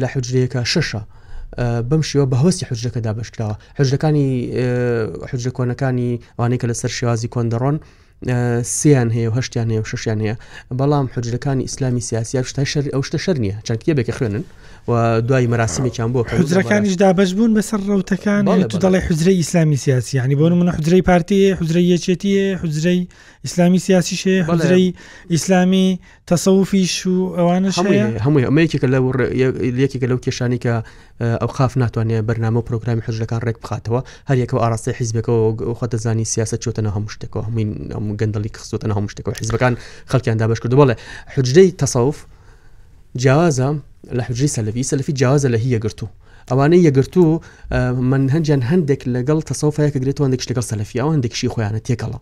لە 0.00 0.06
حجرەیەەکە 0.12 0.60
ششە. 0.72 1.02
بەم 1.88 2.02
شێوە 2.08 2.26
بە 2.32 2.36
هۆستی 2.42 2.64
حجەکەدا 2.70 3.12
بەشکراوە 3.18 3.54
حجەکانی 3.78 4.28
حجە 5.30 5.50
کۆنەکانی 5.56 6.10
وانەیە 6.38 6.60
کە 6.62 6.66
لەسەر 6.70 6.90
شێوازی 6.98 7.28
کۆندەڕۆن 7.34 7.76
سیان 8.62 9.10
هەیە 9.10 9.28
و 9.30 9.30
هەشتیان 9.34 9.68
هەیە 9.70 9.82
و 9.84 9.84
ششیان 9.84 10.20
هەیە 10.20 10.34
بەڵام 10.80 11.06
حجرەکانی 11.14 11.62
ئیسلامی 11.68 12.00
سیاسی 12.00 12.44
شتای 12.44 12.64
ئەو 12.94 13.02
شتە 13.08 13.14
شەر 13.24 13.36
نیە 13.38 13.54
چەندکیە 13.66 13.94
بێکە 13.98 14.12
خوێنن 14.18 14.44
و 14.88 15.20
دوای 15.28 15.46
مەراسمێکیان 15.52 16.12
بۆ 16.14 16.20
حزرەکانیش 16.40 16.94
دابش 16.96 17.34
بوون 17.34 17.60
بەسەر 17.60 17.80
ڕوتەکان 17.90 18.42
تو 18.72 18.78
دەڵی 18.80 19.00
حزرەی 19.08 19.34
ئیسلامی 19.36 19.76
سیاسی 19.76 20.18
ینی 20.18 20.36
بۆ 20.36 20.44
منە 20.60 20.74
حزرەی 20.80 21.02
پارتی 21.02 21.52
حزرەی 21.60 21.86
یەچێتیە 21.96 22.46
حزرەی 22.64 23.08
ئیسلامی 23.44 23.78
سیاسیشێ 23.78 24.36
حزرەی 24.50 24.94
ئیسلامی 25.30 26.00
تەسەوفیش 26.30 27.06
و 27.06 27.16
ئەوانە 27.36 27.68
هەمووی 28.24 28.44
ئەمەیەکێکە 28.48 28.86
لە 28.94 28.98
یەکێکە 29.84 30.06
لەو 30.10 30.18
کێشانی 30.24 30.58
کە 30.64 30.74
ئەو 31.42 31.48
خاف 31.56 31.72
ناتوانێت 31.82 32.24
بەرنامە 32.28 32.58
و 32.60 32.66
پرۆگرامی 32.68 33.02
حزرەکان 33.08 33.40
ڕێک 33.46 33.58
بخاتەوە 33.64 34.00
هەر 34.28 34.36
یەکەوە 34.44 34.60
ئاراستی 34.62 34.92
حیزبەکەەوە 34.98 35.74
خەتەزانی 35.80 36.24
سیاست 36.24 36.60
چۆتەنە 36.64 36.90
هەموو 36.96 37.10
شتێکەوە 37.14 37.42
هەمین 37.46 37.70
هەموو 38.04 38.18
گەندەلی 38.20 38.50
کەستۆتە 38.56 38.84
هەموو 38.98 39.10
شتێکەوە 39.12 39.34
حیزبەکان 39.40 39.74
خەڵکیاندا 40.10 40.46
بەش 40.50 40.60
کرد 40.62 40.74
بڵێ 40.80 40.94
حجدەی 41.34 41.70
تەسەوف 41.82 42.16
جیازە 43.22 43.68
لە 44.16 44.22
حجری 44.28 44.48
سەلەوی 44.56 44.84
سەلفی 44.90 45.12
جیازە 45.20 45.48
لە 45.54 45.58
هیە 45.64 45.78
گرتو 45.84 46.06
ئەوانەی 46.50 46.80
یەگرتو 46.88 47.24
من 48.10 48.22
هەنجیان 48.34 48.62
هەندێک 48.70 49.00
لەگەڵ 49.14 49.38
تەسەوفەیەکە 49.50 49.98
گرێتەوە 50.02 50.24
هەندێک 50.26 50.42
شتەکە 50.44 50.62
سەلفی 50.70 51.00
ئەو 51.02 51.08
هەندێکشی 51.14 51.48
خۆیانە 51.54 51.80
تێکەڵە 51.86 52.18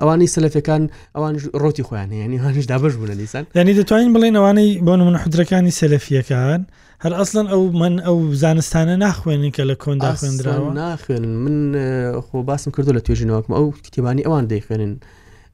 ئەوانەی 0.00 0.32
سەلفەکان 0.34 0.82
ئەوان 1.16 1.34
ڕۆتی 1.62 1.84
خۆیانە 1.88 2.14
ینی 2.24 2.38
هەنیش 2.46 2.66
دابش 2.72 2.94
بوون 2.98 3.10
لیسان 3.20 3.44
ینی 3.60 3.74
دەتوانین 3.78 4.10
بڵێن 4.16 4.34
ئەوانەی 4.38 4.70
بۆ 4.84 4.92
من 5.08 5.16
حودرەکانی 5.22 5.72
سەلفیەکان 5.80 6.60
هەر 7.04 7.14
ئەسڵەن 7.18 7.46
ئەو 7.52 7.62
من 7.80 7.94
ئەو 8.06 8.18
زانستانە 8.42 8.94
ناخوێنن 9.04 9.50
کە 9.56 9.62
لە 9.70 9.76
کۆندا 9.82 10.10
خوێنراوە 10.18 10.70
ناخوێن 10.82 11.24
من 11.44 11.56
خۆ 12.26 12.36
باسم 12.48 12.70
کردو 12.76 12.96
لە 12.96 13.00
توێژینەوەکم 13.06 13.52
ئەو 13.56 13.66
کتێبانی 13.84 14.26
ئەوان 14.26 14.44
دەیخوێنن 14.52 14.92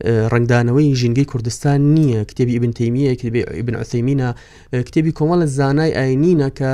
ڕنگدانەوەی 0.05 0.95
ژینگەی 1.01 1.25
کوردستان 1.25 1.81
نییە 1.97 2.25
کتێبی 2.31 2.55
ئبن 2.57 2.73
تەیمیە 2.79 3.13
کتێبن 3.21 3.75
عسەیمینە 3.83 4.29
کتێبی 4.89 5.13
کۆمەڵە 5.19 5.47
زانای 5.59 5.93
ئاینینە 5.99 6.49
کە 6.59 6.71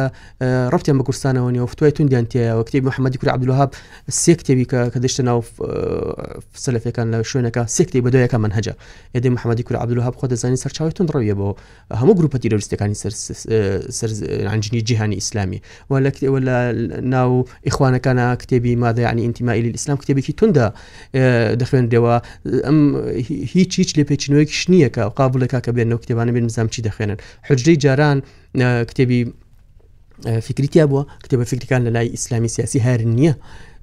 ڕفتیان 0.75 0.97
بە 1.00 1.04
کوردستانەوە 1.09 1.50
نیە 1.57 1.64
فتوای 1.73 1.90
توندیان 1.97 2.26
تیایەوە 2.33 2.64
کتێب 2.69 2.85
محەممەدی 2.88 3.16
کوور 3.21 3.31
عبدوهاب 3.35 3.71
سێ 4.23 4.33
کتێبی 4.40 4.64
کە 4.71 4.81
کە 4.93 4.99
دەشتە 5.04 5.21
ناو 5.23 5.38
سەلفەکان 6.64 7.07
لە 7.12 7.19
شوێنەکە 7.31 7.62
سێکتی 7.76 8.00
بەدوەکە 8.04 8.35
من 8.35 8.52
هەجە 8.59 8.75
ئێدە 9.14 9.28
محەممەدی 9.37 9.62
کوور 9.66 9.76
عبدوهاب 9.83 10.14
خۆ 10.21 10.25
دەزانانی 10.33 10.61
سەرچاوی 10.64 10.93
تون 10.97 11.07
ڕویە 11.14 11.35
بۆ 11.40 11.49
هەموو 12.00 12.14
گروپە 12.19 12.37
تیرۆریستەکانی 12.43 12.97
ئەنجنی 14.50 14.83
جیهانی 14.83 15.14
ئیسلامی 15.14 15.61
و 15.90 16.00
لە 16.04 16.11
کتێوە 16.14 16.40
لە 16.49 16.57
ناو 17.14 17.31
ئیخوانەکانە 17.69 18.26
کتێبی 18.43 18.73
مادەیانی 18.85 19.23
ئینتیمائیلی 19.26 19.71
ئسلام 19.78 19.99
کتێبێکی 20.02 20.33
توندە 20.40 20.66
دەخوێنرەوە 21.61 22.14
ئەم 22.66 23.13
هیچ 23.23 23.73
هیچ 23.78 23.90
لێ 23.99 24.04
پێچینەوەیکیش 24.11 24.62
نییە 24.73 24.88
کە 24.94 25.02
قابلەکە 25.18 25.59
کە 25.64 25.71
بێنەوە 25.76 26.00
کتێبانە 26.02 26.30
بێن 26.35 26.44
نزانام 26.49 26.68
چی 26.75 26.80
دەخێنن 26.88 27.18
حجدەی 27.49 27.76
جاران 27.85 28.18
کتێبی 28.90 29.21
فکریتیا 30.47 30.85
بووە 30.90 31.02
کتێبە 31.25 31.44
فکرەکان 31.50 31.80
لە 31.87 31.90
لای 31.97 32.09
ئیسلامی 32.14 32.50
سیاسی 32.56 32.80
هەر 32.87 33.00
نییە 33.16 33.35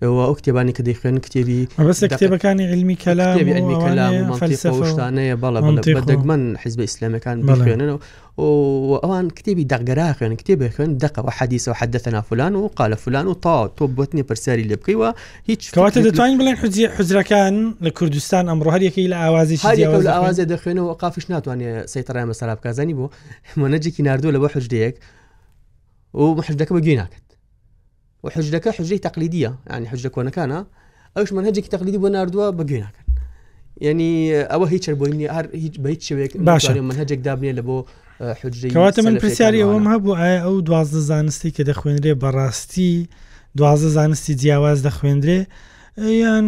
ئەوە 0.04 0.22
ئەو 0.28 0.36
کتێبانی 0.40 0.74
کە 0.78 0.84
دەیخوێن 0.88 1.18
کتێبی 1.26 1.60
کتێبەکانی 2.14 2.66
علمی 2.72 2.98
کەلامی 3.04 3.78
کەلامشتانەیە 3.86 5.36
بەڵە 5.44 5.62
دەگمەن 6.12 6.42
حیزب 6.64 6.80
ئیسلامەکان 6.86 7.38
بخوێنەوە 7.48 7.98
ئەوان 9.04 9.28
کتێبی 9.38 9.66
دەگەرا 9.74 10.10
خوێن 10.18 10.34
کتێبێکن 10.42 10.90
دقەوە 11.04 11.32
حەدیسە 11.38 11.68
و 11.72 11.74
حدەتەنا 11.82 12.22
فلان 12.30 12.54
و 12.56 12.64
قالە 12.78 12.98
فلان 13.04 13.26
و 13.28 13.34
تا 13.44 13.58
تۆ 13.78 13.84
بۆتنی 13.98 14.24
پرسیاری 14.30 14.64
لێ 14.70 14.76
بکەیەوە 14.82 15.10
هیچ 15.50 15.62
کەواتە 15.76 16.00
دەتوانین 16.08 16.38
بڵێن 16.40 16.58
حجی 16.62 16.86
حزرەکان 16.96 17.54
لە 17.86 17.90
کوردستان 17.98 18.44
ئەمڕۆ 18.52 18.70
هەرەکەی 18.76 19.08
لە 19.14 19.18
ئاوازی 19.24 19.58
لە 20.02 20.12
ئاوازە 20.16 20.44
دەخوێنەوە 20.54 20.92
قافش 21.02 21.26
ناتوانێت 21.34 21.90
سەیتەڕای 21.94 22.26
مەسەرابکزانی 22.32 22.96
بۆ 23.00 23.06
مۆنەجێکی 23.60 24.02
نردووە 24.08 24.32
لە 24.36 24.40
بۆ 24.44 24.48
حجدەیەک 24.56 24.96
و 26.20 26.36
محشدەکە 26.40 26.74
بە 26.78 26.82
گوێ 26.86 26.96
ناکات 27.02 27.31
وحجەکە 28.24 28.70
حجری 28.78 29.00
تقلیدیە 29.08 29.52
ینی 29.76 29.88
حجە 29.92 30.10
کۆنەکانە 30.16 30.60
ئەوش 31.18 31.30
منهجێکی 31.36 31.70
تقلیدی 31.76 31.98
بۆ 32.04 32.10
نردووە 32.16 32.48
بەگوێناکەن 32.58 33.06
ینی 33.82 34.14
ئەوە 34.52 34.68
هیچ 34.74 34.82
چربوونی 34.86 35.28
هەر 35.36 35.46
هیچ 35.64 35.76
بە 35.82 35.88
هیچ 35.94 36.02
شوێک 36.12 36.38
باش 36.40 36.70
منهجێک 36.70 37.20
دابنێ 37.26 37.54
لە 37.60 37.64
بۆ 37.68 37.78
حجریکەواتە 38.42 39.00
من 39.06 39.16
پرسیاری 39.24 39.62
ئەوەم 39.64 39.86
هەبوو 39.94 40.14
ئایا 40.22 40.40
ئەو 40.46 40.56
دوازدە 40.68 40.96
زانستی 41.12 41.52
کە 41.56 41.64
دەخوێنرێ 41.70 42.14
بەڕاستی 42.24 42.94
دوازدە 43.58 43.90
زانستی 43.98 44.36
جیاواز 44.42 44.80
دەخوێنرێ. 44.88 45.42
یان 45.98 46.46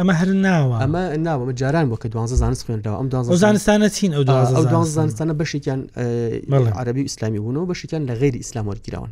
ئەمە 0.00 0.12
هەر 0.20 0.28
ناوە 0.46 0.76
ئەمە 0.84 1.02
ناوە 1.26 1.52
جاران 1.60 1.86
بۆ 1.90 1.96
کە 2.02 2.08
دوانزە 2.12 2.34
زانست 2.42 2.62
خوێنراوە 2.66 2.96
ئەم 3.00 3.38
زانستانە 3.44 3.88
چین 3.96 4.10
ئەو 4.16 4.24
دوانزە 4.26 4.86
زانستانە 4.98 5.34
بەشێکیان 5.40 5.80
عربی 6.80 7.02
ئسلامی 7.10 7.38
بوون 7.40 7.56
و 7.56 7.66
بەشێکیان 7.72 8.02
لە 8.08 8.12
غیری 8.20 8.38
ئسلام 8.44 8.66
وەرگراون 8.70 9.10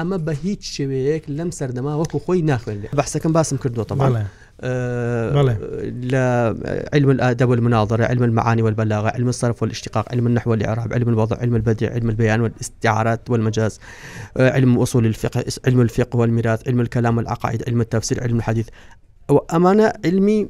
ئەمە 0.00 0.16
بە 0.26 0.30
هیچ 0.44 0.62
شێوەیەک 0.76 1.24
لەم 1.36 1.50
سەردەما 1.58 1.94
وەکو 2.00 2.18
خۆی 2.24 2.40
ناخوێن 2.50 2.78
بەحسەکەم 2.98 3.26
باسم 3.36 3.56
کردوتەماڵێ 3.62 4.20
لا 6.12 6.26
علم 6.94 7.10
الآداب 7.10 7.48
والمناظرة 7.50 8.04
علم 8.10 8.22
المعاني 8.22 8.62
والبلاغة 8.62 9.08
علم 9.08 9.28
الصرف 9.28 9.62
والاشتقاق 9.62 10.08
علم 10.12 10.26
النحو 10.26 10.50
والإعراب 10.50 10.92
علم 10.92 11.08
الوضع 11.08 11.36
علم 11.36 11.56
البديع 11.56 11.92
علم 11.92 12.08
البيان 12.10 12.40
والاستعارات 12.40 13.30
والمجاز 13.30 13.80
علم 14.38 14.78
أصول 14.78 15.06
الفقه 15.06 15.44
علم 15.66 15.80
الفقه 15.80 16.16
والميراث 16.16 16.68
علم 16.68 16.80
الكلام 16.80 17.18
والعقائد 17.18 17.62
علم 17.66 17.80
التفسير 17.80 18.22
علم 18.22 18.36
الحديث 18.36 18.68
وأمانة 19.30 19.92
علمي 20.04 20.48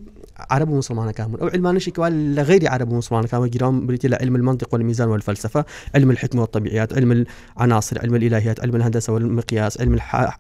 عرب 0.50 0.70
و 0.70 0.78
مسلمانەکان 0.82 1.20
بوون 1.26 1.38
ئەو 1.40 1.48
علمانشی 1.54 1.90
کەوا 1.90 2.10
لە 2.36 2.38
غیری 2.40 2.66
عرب 2.66 2.92
و 2.92 3.00
مسلمانەکانەوە 3.00 3.48
گیرام 3.48 3.86
بریتی 3.86 4.08
لە 4.08 4.14
علم 4.20 4.34
المنطق 4.36 4.68
والميزان 4.74 5.08
والفلسفه 5.08 5.64
علم 5.94 6.10
الحكمه 6.10 6.40
والطبيعيات 6.40 6.92
علم 6.92 7.24
العناصر 7.60 7.98
علم 8.00 8.14
الالهيات 8.14 8.60
علم 8.60 8.74
الهندسه 8.76 9.12
والمقياس 9.12 9.80
علم 9.80 9.94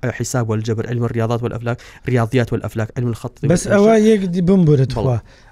الحساب 0.04 0.50
والجبر 0.50 0.86
علم 0.88 1.04
الرياضات 1.04 1.42
والافلاك 1.42 1.78
رياضيات 2.08 2.52
والافلاك 2.52 2.88
علم 2.96 3.08
الخط 3.08 3.46
بس 3.46 3.68
ئەوە 3.68 4.00
یەک 4.00 4.38
بمبورت 4.40 4.92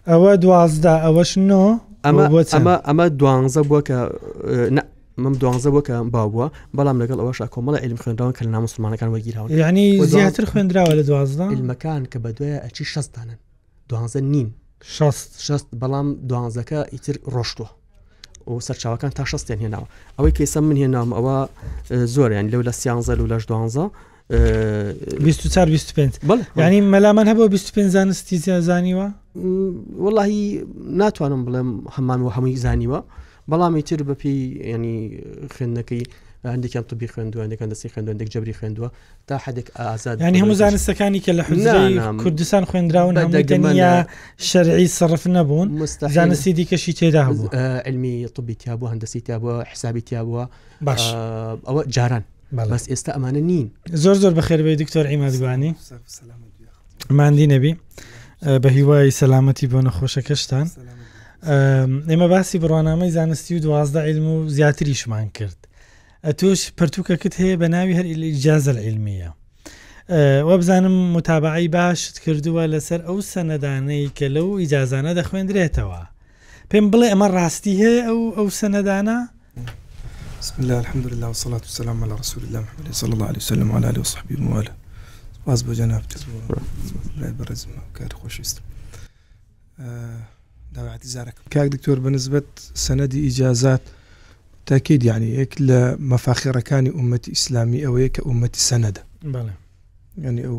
ئەوە 0.09 0.35
دوازدا 0.35 0.99
ئەوەش 1.03 1.37
نۆ 1.37 1.77
ئەمە 2.07 2.45
ئەمە 2.55 2.89
ئەمە 2.89 3.09
دوانزە 3.21 3.63
بووە 3.69 3.81
کە 3.89 4.13
مەم 5.19 5.35
دوانزە 5.41 5.69
بووکە 5.75 5.97
باوە 6.15 6.47
بەڵام 6.77 7.03
لەگەڵ 7.03 7.19
ئەوەش 7.21 7.39
کۆمەڵە 7.55 7.79
علم 7.85 7.97
خوێنراون 7.97 8.33
کە 8.37 8.43
لە 8.43 8.47
نامسلمانەکان 8.49 9.09
وەگیراون 9.09 9.51
ینی 9.51 10.05
زیاتر 10.07 10.45
خوێنراوە 10.45 10.91
لە 10.93 11.05
دوازدا 11.09 11.49
مەکان 11.51 12.05
کە 12.13 12.19
بە 12.25 12.29
دوێ 12.39 12.61
ئەچی 12.67 12.85
شەستانن 12.85 13.39
دوانزە 13.91 14.21
نیم 14.35 14.49
شست 15.47 15.69
بەڵام 15.83 16.07
دوانزەکە 16.31 16.79
ئیتر 16.93 17.17
ڕۆشتووە 17.35 17.69
و 18.51 18.53
سەرچاوەکان 18.67 19.13
تا 19.19 19.25
شستیان 19.31 19.59
هێناوە 19.65 19.87
ئەوەی 20.19 20.33
کەیسە 20.39 20.59
من 20.69 20.77
هێنام 20.83 21.11
ئەوە 21.17 21.37
زۆریان 22.15 22.47
لەو 22.53 22.63
لە 22.69 22.73
سیانزە 22.83 23.13
و 23.23 23.27
لەش 23.33 23.45
دوانزە 23.51 23.85
25 25.27 26.19
ینی 26.61 26.81
مەلامان 26.93 27.27
هەبەوە 27.33 27.49
25 27.51 27.89
زانستی 27.95 28.39
زیازانیوە 28.45 29.07
وەڵی 30.05 30.65
ناتوانم 31.01 31.41
بڵێم 31.47 31.71
هەمان 31.95 32.21
و 32.25 32.31
هەمووی 32.37 32.61
زانیوە 32.65 33.01
بەڵامی 33.51 33.83
تر 33.89 34.01
بەپی 34.09 34.35
ینی 34.75 35.01
خوێندنەکەی 35.55 36.05
هەندێکیان 36.47 36.85
تو 36.89 36.97
بی 36.97 37.09
خوێندوانەکان 37.13 37.69
دەستی 37.73 37.91
خوێندوەندێک 37.93 38.29
جبری 38.35 38.53
خوێندووە 38.59 38.89
تا 39.27 39.37
حدێک 39.45 39.67
ئازاد 39.79 40.21
ینی 40.21 40.41
هەموو 40.43 40.57
زانستەکانی 40.63 41.21
کە 41.25 41.33
لە 41.39 41.43
حوز 41.49 41.67
کوردستان 42.23 42.65
خوێنراون 42.65 43.17
شەرعی 44.51 44.87
سرف 44.99 45.25
نەبوون 45.27 45.69
زانستی 46.17 46.53
دیکەشی 46.59 46.93
تێدا 46.99 47.23
هەبوو 47.29 47.55
علمی 47.89 48.27
طبی 48.35 48.55
تیابوو 48.55 48.89
هەندسی 48.93 49.21
تیابووە 49.27 49.67
حسابی 49.73 50.01
تیابووە 50.09 50.45
باش 50.87 51.03
ئەوە 51.69 51.83
جاران 51.97 52.25
بەس 52.73 52.85
ئێستا 52.93 53.11
ئەمانە 53.17 53.41
نین 53.51 53.67
زۆر 54.03 54.15
زۆر 54.23 54.33
بەخێربەی 54.39 54.77
دکتۆر 54.83 55.07
ئیمازگوانی 55.11 55.75
مادی 57.19 57.47
نەبی 57.55 57.73
بە 58.63 58.69
هیوای 58.77 59.11
سەلامەتی 59.21 59.65
بۆ 59.73 59.79
نەخۆشەکەشتان 59.87 60.67
ئێمە 62.11 62.27
باسی 62.33 62.59
بڕوانامەی 62.63 63.11
زانستی 63.17 63.57
و 63.57 63.61
دوازدا 63.65 64.01
علم 64.09 64.27
و 64.35 64.49
زیاتریشمان 64.49 65.27
کرد 65.39 65.60
تۆش 66.25 66.61
پرتوکەکەت 66.79 67.35
هەیە 67.43 67.57
بە 67.61 67.69
ناوی 67.75 67.95
هەر 67.99 68.07
ئجازە 68.09 68.75
علمیە 68.89 69.31
وە 70.49 70.57
بزانم 70.61 70.97
متابعی 71.17 71.69
باشت 71.69 72.15
کردووە 72.25 72.65
لەسەر 72.73 73.01
ئەو 73.09 73.19
سەنەدانەی 73.33 74.11
کە 74.19 74.27
لەو 74.37 74.51
ئیجازانە 74.63 75.13
دەخوێندرێتەوە 75.19 76.03
پێم 76.71 76.87
بڵێ 76.93 77.07
ئەمە 77.13 77.29
ڕاستی 77.37 77.75
هەیە 77.83 77.99
ئەو 78.09 78.21
ئەو 78.39 78.49
سەنەدانە 78.61 79.17
بسم 80.41 80.55
الله 80.61 80.77
الحمد 80.85 81.07
لله 81.13 81.27
والصلاة 81.33 81.63
والسلام 81.69 81.99
على 82.05 82.15
رسول 82.23 82.43
الله 82.47 82.61
محمد 82.67 82.87
صلى 83.01 83.13
الله 83.15 83.27
عليه 83.31 83.43
وسلم 83.47 83.69
وعلى 83.71 83.87
آله 83.91 84.01
وصحبه 84.01 84.35
ومواله 84.39 84.73
باز 85.47 85.61
بۆ 85.67 85.73
جەنابت 85.79 86.11
بەرزم 87.39 87.71
کار 87.99 88.11
خۆشویستم 88.21 88.63
داواتی 90.77 91.09
زارەکەم 91.15 91.45
کاک 91.55 91.69
دکتۆر 91.75 91.99
بەنسبت 92.05 92.49
سەنەدی 92.85 93.19
ئیجازات 93.29 93.85
تاکیید 94.67 95.05
یعنی 95.05 95.45
یەک 95.47 95.55
لە 95.69 95.81
مەفاخیڕەکانی 96.11 96.91
ئومەتی 96.97 97.31
ئیسلامی 97.35 97.81
ئەوەیە 97.85 98.09
کە 98.19 98.27
ئومەتی 98.29 98.61
سەنەدە 98.69 99.01
ینی 100.27 100.43
ئەو 100.47 100.59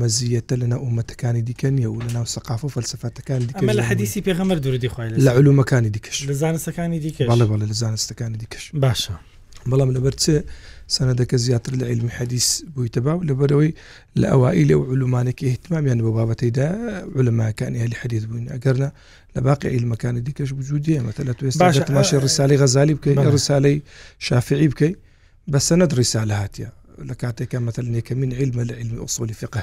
مەزیەتە 0.00 0.54
لەنا 0.60 0.76
ئومەتەکانی 0.84 1.42
دیکە 1.48 1.68
نیە 1.76 1.88
و 1.90 2.00
لەناو 2.06 2.24
سەقاف 2.34 2.60
و 2.64 2.68
فەلسفاتەکان 2.74 3.38
دیکە 3.48 3.62
لە 3.78 3.82
حدیسی 3.90 4.20
پێغەمەر 4.26 4.58
دووردی 4.64 4.88
خۆی 4.94 5.08
لە 5.26 5.30
علومەکانی 5.38 5.90
دیکەش 5.96 6.16
لە 6.30 6.34
زانستەکانی 6.42 6.98
دیکە 7.04 7.24
بەڵێ 7.30 7.46
بەڵێ 7.50 7.66
لە 7.72 7.76
زانستەکانی 7.82 8.36
دیکەش 8.42 8.64
باشە 8.82 9.14
بەڵام 9.70 9.90
لەبەرچێ 9.96 10.36
سەنەدەکە 10.94 11.34
زیاتر 11.46 11.72
لە 11.80 11.84
علمی 11.92 12.10
حەدیث 12.18 12.48
بوویتە 12.76 12.98
باو 13.06 13.18
لەبەرەوەی 13.28 13.70
لە 14.20 14.26
ئەوایی 14.32 14.64
لەو 14.70 14.80
علومانێکی 14.92 15.44
احتمامیان 15.52 15.98
بە 16.04 16.10
بابەتیدا 16.16 16.68
علماکان 17.18 17.72
هلی 17.84 17.96
حەدیث 18.02 18.24
بووین 18.28 18.46
ئەگەرنا 18.54 18.90
لە 19.34 19.40
باقی 19.46 19.68
علمەکانی 19.76 20.20
دیکەش 20.28 20.50
وجودیە 20.60 21.00
مەتەلە 21.08 21.32
توێست 21.38 21.58
باش 21.62 21.76
تماشی 21.90 22.20
ڕساالی 22.24 22.56
غەزالی 22.62 22.94
بکەین 22.98 23.18
ڕساالی 23.36 23.74
شافعی 24.26 24.68
بکەیت 24.72 24.96
بە 25.52 25.58
سەنەت 25.68 25.90
ڕیساال 25.98 26.30
هااتە 26.40 26.66
لە 27.10 27.14
کاتێکە 27.22 27.58
مەتەل 27.66 27.86
نێکەمین 27.94 28.30
علمە 28.40 28.62
لە 28.70 28.74
علمی 28.80 28.98
ئوسۆلی 29.04 29.36
فقه 29.42 29.62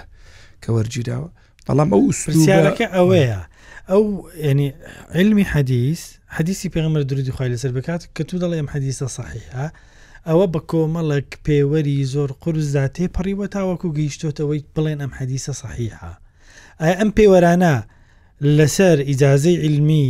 کە 0.64 0.70
وەرگیراوە 0.78 1.30
بەڵام 1.68 1.90
ئەو 1.94 2.04
سوسیارەکە 2.24 2.88
ئەوەیە 2.96 3.42
ئەو 3.92 4.04
ینی 4.50 4.68
علمی 5.18 5.46
حەدیث 5.54 6.02
حدیثی 6.38 6.68
پێغمە 6.74 6.98
درودی 7.10 7.32
خخوای 7.34 7.50
لەسەر 7.56 7.72
بکات 7.78 8.02
کە 8.16 8.24
تو 8.30 8.36
دەڵێ 8.42 8.56
ئەم 8.62 8.70
حەدیثە 8.74 9.08
صحیحە 9.20 9.66
ئەوە 10.30 10.46
بە 10.54 10.60
کۆمەڵک 10.72 11.30
پێوەری 11.46 11.98
زۆر 12.14 12.30
قورسدا 12.44 12.86
تێپەڕیوە 12.96 13.48
تاوەکو 13.56 13.90
گەیشتۆتەوەی 13.98 14.62
بڵێن 14.74 15.00
ئەم 15.04 15.12
حەدیسە 15.20 15.54
سەحیحا 15.62 16.12
ئایا 16.82 16.96
ئەم 17.00 17.10
پێوەرانە 17.18 17.74
لەسەر 18.58 18.98
ئیجاازەی 19.10 19.58
علمی 19.66 20.08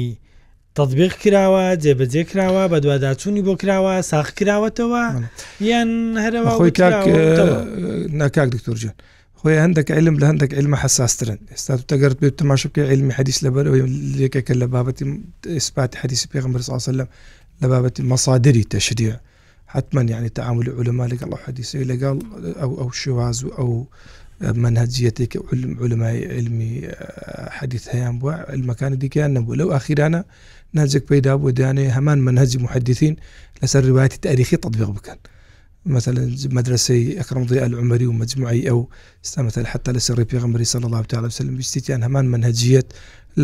تطبیق 0.79 1.13
کراوە 1.23 1.65
جێبەجێ 1.83 2.23
کراوە 2.31 2.63
بە 2.71 2.77
دوواداچوونی 2.83 3.45
بۆ 3.47 3.53
کراوە 3.61 3.95
ساخ 4.11 4.27
کراوەتەوە 4.39 5.03
یان 5.69 5.89
هەرەوە 6.23 6.51
خۆی 6.57 6.71
ناکاک 8.21 8.47
دکتۆرجە 8.55 8.91
خۆی 9.39 9.61
هەندێک 9.65 9.87
علم 9.97 10.15
لە 10.21 10.25
هەندێک 10.31 10.51
علممە 10.57 10.77
حساسترن 10.83 11.39
ئێستا 11.51 11.73
تەگەرت 11.91 12.17
بێت 12.21 12.35
تەماشە 12.41 12.67
بکە 12.69 12.81
علمی 12.93 13.13
حەدیس 13.17 13.37
لەبەرەوەی 13.45 13.83
لێکەکە 14.19 14.53
لە 14.61 14.67
بابەتی 14.73 15.05
ئیسپات 15.55 15.91
حەدیسی 16.01 16.27
پێغمبەر 16.33 16.61
ساسە 16.69 16.91
لە 16.99 17.05
لە 17.61 17.67
بابەتی 17.73 18.01
مەسادری 18.11 18.63
تەشریە 18.73 19.15
حتما 19.67 20.01
یعنی 20.01 20.29
تعامل 20.29 20.69
علما 20.69 21.07
لەگەڵ 21.09 21.31
ئەو 21.33 21.39
حەدیسی 21.47 21.83
لەگەڵ 21.91 22.15
ئەو 22.61 22.71
ئەو 22.79 22.89
شێواز 23.01 23.37
و 23.45 23.49
ئەو 23.57 23.71
منهجیەتێککە 24.63 25.39
علم 25.51 25.71
علمای 25.83 26.19
علمی 26.37 26.73
حەدیث 27.57 27.83
هەیەیان 27.93 28.15
بووە 28.19 28.35
المەکانی 28.55 28.97
دیکەیان 29.03 29.31
نەبوو 29.37 29.57
لەو 29.59 29.69
ئاخیرانە 29.75 30.21
ناجێک 30.77 31.03
پیدا 31.11 31.33
بۆ 31.41 31.49
دانێ 31.59 31.85
هەمان 31.97 32.17
منهجی 32.27 32.57
محدثین 32.65 33.15
لەسەر 33.61 33.81
روایەتی 33.89 34.17
تاریخی 34.27 34.57
تطبیق 34.63 34.89
بکەن 34.97 35.19
مثلا 35.85 36.21
مدرسي 36.57 37.19
اكرم 37.21 37.43
ضياء 37.47 37.65
العمري 37.65 38.05
ومجموعي 38.07 38.69
او 38.69 38.89
مثلا 39.37 39.65
حتى 39.67 39.91
لسر 39.91 40.23
بيغمبري 40.23 40.65
صلى 40.65 40.85
الله 40.85 41.03
عليه 41.13 41.27
وسلم 41.27 41.55
بيستيتيان 41.57 42.03
همان 42.03 42.25
منهجيه 42.27 42.83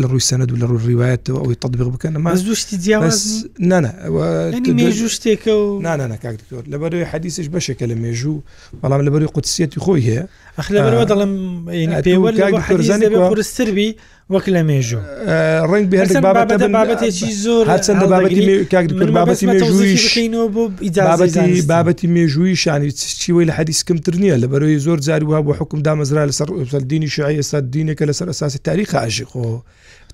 لە 0.00 0.06
ڕووی 0.10 0.20
سەند 0.28 0.50
و 0.52 0.56
لە 0.62 0.66
ڕوو 0.70 0.84
ڕیواەتەوە 0.88 1.38
ئەوەی 1.42 1.56
تطببیق 1.62 1.88
بکەن 1.94 2.14
مازوشتی 2.26 2.76
جیاواز 2.84 3.18
نانەمێژوو 3.70 5.10
شتێکە 5.16 5.52
و 5.60 5.64
نانە 5.86 6.16
کاک 6.22 6.34
دکتۆر 6.40 6.64
لەبەرەوەی 6.72 7.10
حەدیسش 7.12 7.46
بەشێکە 7.54 7.84
لە 7.90 7.96
مێژوو 8.02 8.44
بەڵام 8.82 9.00
لەبەری 9.06 9.32
قوتسیەتی 9.34 9.80
خۆی 9.84 10.02
هەیە 10.08 10.22
ئەخ 10.58 10.66
لەبەرەوە 10.74 11.04
دەڵم 11.10 11.32
پێوەرزانستربی 12.68 13.90
وەک 14.34 14.46
لە 14.56 14.62
مێژوو 14.68 15.02
ڕنگ 15.70 15.86
بابەتێکی 16.78 17.28
زۆر 17.44 17.64
هەچەندە 17.74 18.06
بابەتی 18.14 18.42
بابەتی 21.02 21.62
بابەتی 21.72 22.06
مێژووی 22.16 22.54
شانی 22.62 22.90
چیوەی 23.22 23.46
لە 23.50 23.54
حەدیس 23.58 23.80
کەمتر 23.88 24.14
نییە 24.22 24.36
لە 24.42 24.46
بەرەوەی 24.52 24.78
زۆر 24.86 24.98
جاری 25.06 25.26
وها 25.30 25.40
بۆ 25.46 25.52
حکم 25.60 25.78
دامەزرا 25.86 26.22
لەسەر 26.30 26.48
فەلدینی 26.72 27.08
شوعی 27.14 27.36
ئێستا 27.42 27.58
دینێکە 27.74 28.04
لەسەر 28.10 28.26
ئەساسی 28.32 28.58
تاریخ 28.68 28.90
عژیقۆ 29.06 29.48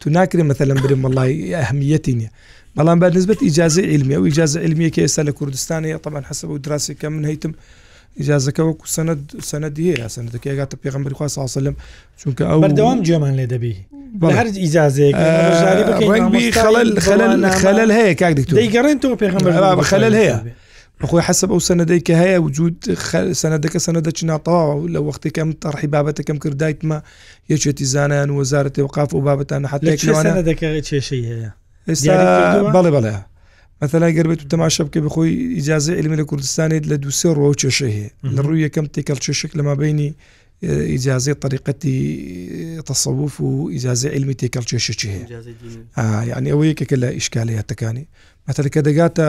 تو 0.01 0.07
ناکرێ 0.17 0.43
مەمثلەن 0.45 0.79
برم 0.85 1.01
مەڵی 1.05 1.35
ئەهمیەتی 1.59 2.15
نیە 2.19 2.31
بەڵام 2.77 2.99
بە 3.03 3.07
نسبت 3.19 3.39
ئیجازە 3.47 3.83
علمی 3.93 4.17
و 4.23 4.27
ئیجازە 4.31 4.59
علمیەکە 4.67 5.01
ئێستا 5.05 5.23
لە 5.29 5.33
کوردستانی 5.39 5.97
تەمان 6.05 6.25
حەسب 6.31 6.49
و 6.51 6.59
دراسێکە 6.67 7.07
من 7.15 7.25
هەیتم. 7.31 7.53
ئیجازەکە 8.21 8.63
وەکو 8.69 8.87
سند 8.87 9.33
سەنەدی 9.51 9.87
هەیە 9.95 10.09
سندەکە 10.17 10.49
گاتە 10.61 10.77
پێغمبەر 10.85 11.13
خوا 11.19 11.29
ساسەلم 11.37 11.75
چونکە 12.21 12.43
ئەو 12.51 12.59
بەردەوام 12.65 12.99
جێمان 13.09 13.35
لێ 13.39 13.47
دەبی 13.53 13.75
هەر 14.39 14.47
ئیجازەیە 14.63 15.15
خەلل 17.63 17.91
هەیە 17.99 18.15
کاک 18.21 18.33
دەیگەڕێنەوە 18.61 19.17
پێغمبەر 19.23 19.85
خەلل 19.93 20.15
هەیە. 20.23 20.39
خۆی 21.11 21.23
حسب 21.29 21.49
ئەو 21.55 21.63
سەنەدەی 21.69 22.01
کە 22.07 22.15
هەیە 22.23 22.39
وجود 22.47 22.77
سەنەدەکە 23.41 23.79
سەنەدە 23.87 24.11
چناتەواو 24.19 24.73
لە 24.95 25.01
وەختێکم 25.07 25.49
تەڕحی 25.63 25.89
بابەتەکەم 25.95 26.39
کردایتمە 26.45 26.99
یەکێتی 27.53 27.85
زانیان 27.95 28.31
وەزارەتی 28.37 28.83
وقاف 28.87 29.11
و 29.15 29.23
بابەتان 29.29 29.63
حتەکەێشەی 29.73 31.15
هەیە 31.29 31.51
بەڵێ 32.75 32.91
بەڵێ 32.97 33.15
مەلا 33.83 34.09
گەربێت 34.17 34.41
و 34.43 34.49
تەماشە 34.55 34.81
بکە 34.87 35.01
بخۆی 35.07 35.33
ئیجاازە 35.59 35.93
ئەلمی 35.99 36.17
لە 36.21 36.25
کوردستانێت 36.31 36.85
لە 36.91 36.97
دووسێ 37.03 37.29
ڕۆ 37.39 37.49
چێشە 37.63 37.89
هەیە 37.97 38.11
لە 38.35 38.41
ڕووی 38.47 38.65
یەکەم 38.67 38.87
تێکەڵ 38.95 39.19
چێشک 39.25 39.51
لە 39.59 39.61
مابینی 39.69 40.11
ئیجاازی 40.93 41.35
طریقەتی 41.45 41.97
تەسەوف 42.89 43.35
و 43.41 43.51
ئیجاازە 43.75 44.09
ئەلمی 44.15 44.37
تێکەڵ 44.41 44.65
چێشەی 44.71 45.11
هەیە 45.17 46.01
یعنی 46.31 46.49
ئەوە 46.53 46.65
یەکێکە 46.71 46.97
لە 47.03 47.09
ئیشکالەتەکانی 47.19 48.05
مەتەلەکە 48.47 48.81
دەگاتە 48.89 49.29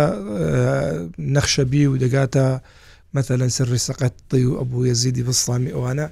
نەخشەبی 1.36 1.84
و 1.91 1.96
دەگاتە 2.03 2.46
مەتەلەن 3.15 3.51
سەر 3.58 3.68
ڕیسەقەت 3.74 4.15
تی 4.29 4.44
و 4.50 4.58
ئەبوو 4.60 4.88
یەزیدی 4.91 5.24
بەسلامی 5.27 5.72
ئەوانە 5.75 6.07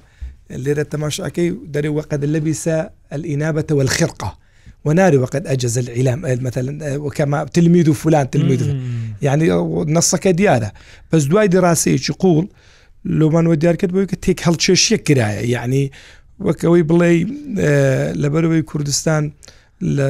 لێرە 0.64 0.84
تەماشاکەی 0.92 1.50
دەری 1.74 1.90
وەقد 1.96 2.22
لەبیسە 2.34 2.76
ئەلئینابەتەوە 3.12 3.82
الخرقە 3.86 4.30
وناري 4.88 5.16
وقد 5.18 5.46
أجز 5.46 5.78
الإعلام 5.78 6.42
مثلا 6.44 6.96
وكما 6.96 7.44
تلميذ 7.44 7.92
فلان 7.92 8.30
تلميذ 8.30 8.76
يعني 9.22 9.50
نصك 9.92 10.28
ديارة 10.28 10.72
بس 11.12 11.22
دواي 11.24 11.48
دراسي 11.48 11.96
يقول 12.10 12.48
لو 13.04 13.30
من 13.30 13.46
وديار 13.46 13.74
کرد 13.76 13.92
بۆ 13.92 14.06
کە 14.10 14.16
تێک 14.24 14.38
هەڵچێشیە 14.48 14.96
کرایە 15.08 15.42
یعنی 15.54 15.90
وەکەوەی 16.46 16.82
بڵێ 16.88 17.12
لەبەرەوەی 18.22 18.62
کوردستان 18.70 19.32
لە 19.80 20.08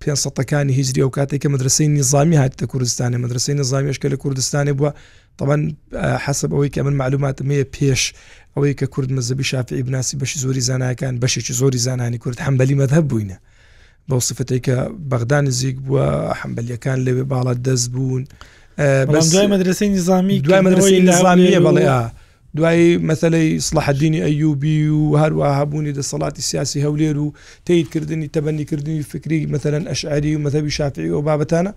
پێەکانی 0.00 0.78
هیجری 0.78 1.02
و 1.02 1.10
کاتێک 1.16 1.42
کە 1.46 1.46
مدرسی 1.48 1.88
نظامی 1.88 2.36
هاتە 2.46 2.64
کوردستانی 2.66 3.16
مدرسی 3.16 3.54
نظامیشکە 3.62 4.08
لە 4.10 4.14
کوردستانی 4.14 4.72
بووە 4.74 4.90
طبعا 5.38 5.74
حسب 5.96 6.50
ئەوەی 6.54 6.70
کە 6.74 6.78
من 6.78 6.92
معلوماتم 6.92 7.48
هەیە 7.52 7.66
پێش 7.76 8.14
ئەوەی 8.56 8.74
کە 8.82 8.84
کورد 8.84 9.08
مەزەبی 9.18 9.42
شافعی 9.42 9.82
بناسی 9.82 10.16
بەشی 10.18 10.38
زۆری 10.38 10.60
زانایەکان 10.60 11.20
بەشێکی 11.26 11.52
زۆری 11.62 11.76
زانانی 11.78 12.18
کورد 12.18 12.38
حمبەلی 12.40 12.74
مەدهب 12.74 13.04
بووینە 13.08 13.38
بەو 14.08 14.20
سفتەی 14.20 14.58
کە 14.66 14.76
بەغدا 15.10 15.40
نزیک 15.46 15.76
بووە 15.86 16.06
حمبلیەکان 16.40 16.98
لەوێ 17.06 17.24
باڵە 17.30 17.54
دەست 17.68 17.90
بوون 17.92 18.24
دوای 19.32 19.46
مدرسی 19.46 19.88
نظامی 19.88 20.40
دوای 20.40 20.60
مدرسی 20.60 20.96
نظامیە 21.10 21.60
بەڵێ 21.66 21.86
دوای 22.56 22.98
مەسلەی 23.10 23.60
سلاحدینی 23.68 24.20
ئەیوبی 24.26 24.78
و 24.88 25.02
هەروە 25.22 25.46
هەبوونی 25.60 25.94
دەسەڵاتی 25.98 26.40
سیاسی 26.50 26.82
هەولێر 26.86 27.16
و 27.16 27.32
تیتکردنی 27.64 28.30
تەبەنیکردنی 28.36 29.02
فکری 29.12 29.38
مەثلەن 29.54 29.84
ئەشعری 29.90 30.32
و 30.36 30.40
مەتەبی 30.48 30.68
شافعی 30.78 31.10
و 31.10 31.20
بابەتانە 31.28 31.70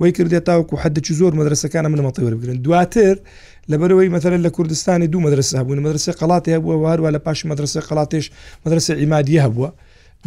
وی 0.00 0.12
کردێت 0.12 0.44
تاوکو 0.44 0.76
حدەکی 0.82 1.12
زۆر 1.20 1.32
مدرسەکانە 1.40 1.88
منەمەڵی 1.92 2.22
وەربگرن 2.26 2.58
دواتر 2.66 3.16
لەبەرەوەی 3.70 4.12
مەتەرە 4.16 4.38
لە 4.46 4.50
کوردستانی 4.56 5.06
دوو 5.06 5.20
مدرسە 5.26 5.54
هەبوون 5.60 5.78
مدرسە 5.86 6.12
قڵاتی 6.20 6.50
هەبووە 6.56 6.96
هەروە 6.96 7.08
لە 7.16 7.20
پاشی 7.26 7.48
مدرسە 7.52 7.78
قڵاتێش 7.88 8.26
مدرسە 8.66 8.90
ئیمادی 8.90 9.38
هەبووە 9.46 9.68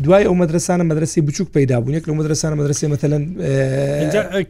دوای 0.04 0.24
ئەو 0.24 0.36
مەدرسانە 0.42 0.84
مەدرسی 0.92 1.22
بچوک 1.22 1.48
پیدا 1.54 1.80
بوون 1.82 1.94
یەک 2.00 2.04
لە 2.10 2.14
مەدرسانە 2.20 2.56
مەدرسی 2.60 2.86
مەتەلەن 2.94 3.24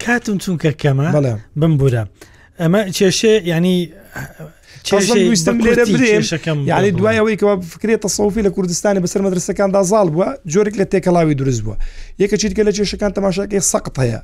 کاتم 0.06 0.38
چونکە 0.44 0.72
کەمە 0.82 1.08
بەڵێ 1.16 1.34
بمبورە 1.62 2.04
ئەمە 2.60 2.82
کێشێ 2.98 3.34
ینی 3.52 3.78
ویستم 4.94 5.58
لێرە 5.62 5.84
برێن 5.92 6.48
یعنی 6.68 6.92
دوای 6.92 7.18
ئەوەی 7.20 7.40
کەەوە 7.42 7.62
فکرێتە 7.74 8.08
سەوفی 8.18 8.44
لە 8.44 8.48
کوردستانی 8.56 9.04
بەسەر 9.06 9.22
مەدرسەکاندا 9.26 9.82
زال 9.92 10.08
بووە 10.14 10.28
جۆرێک 10.54 10.74
لە 10.80 10.86
تێکەڵاوی 10.92 11.34
دروست 11.36 11.62
بووە 11.66 11.76
یەکە 12.22 12.34
چیتکە 12.42 12.64
لە 12.68 12.72
کێشەکان 12.78 13.12
تەماشاکەی 13.16 13.62
سەقت 13.72 13.96
هەیە 14.02 14.20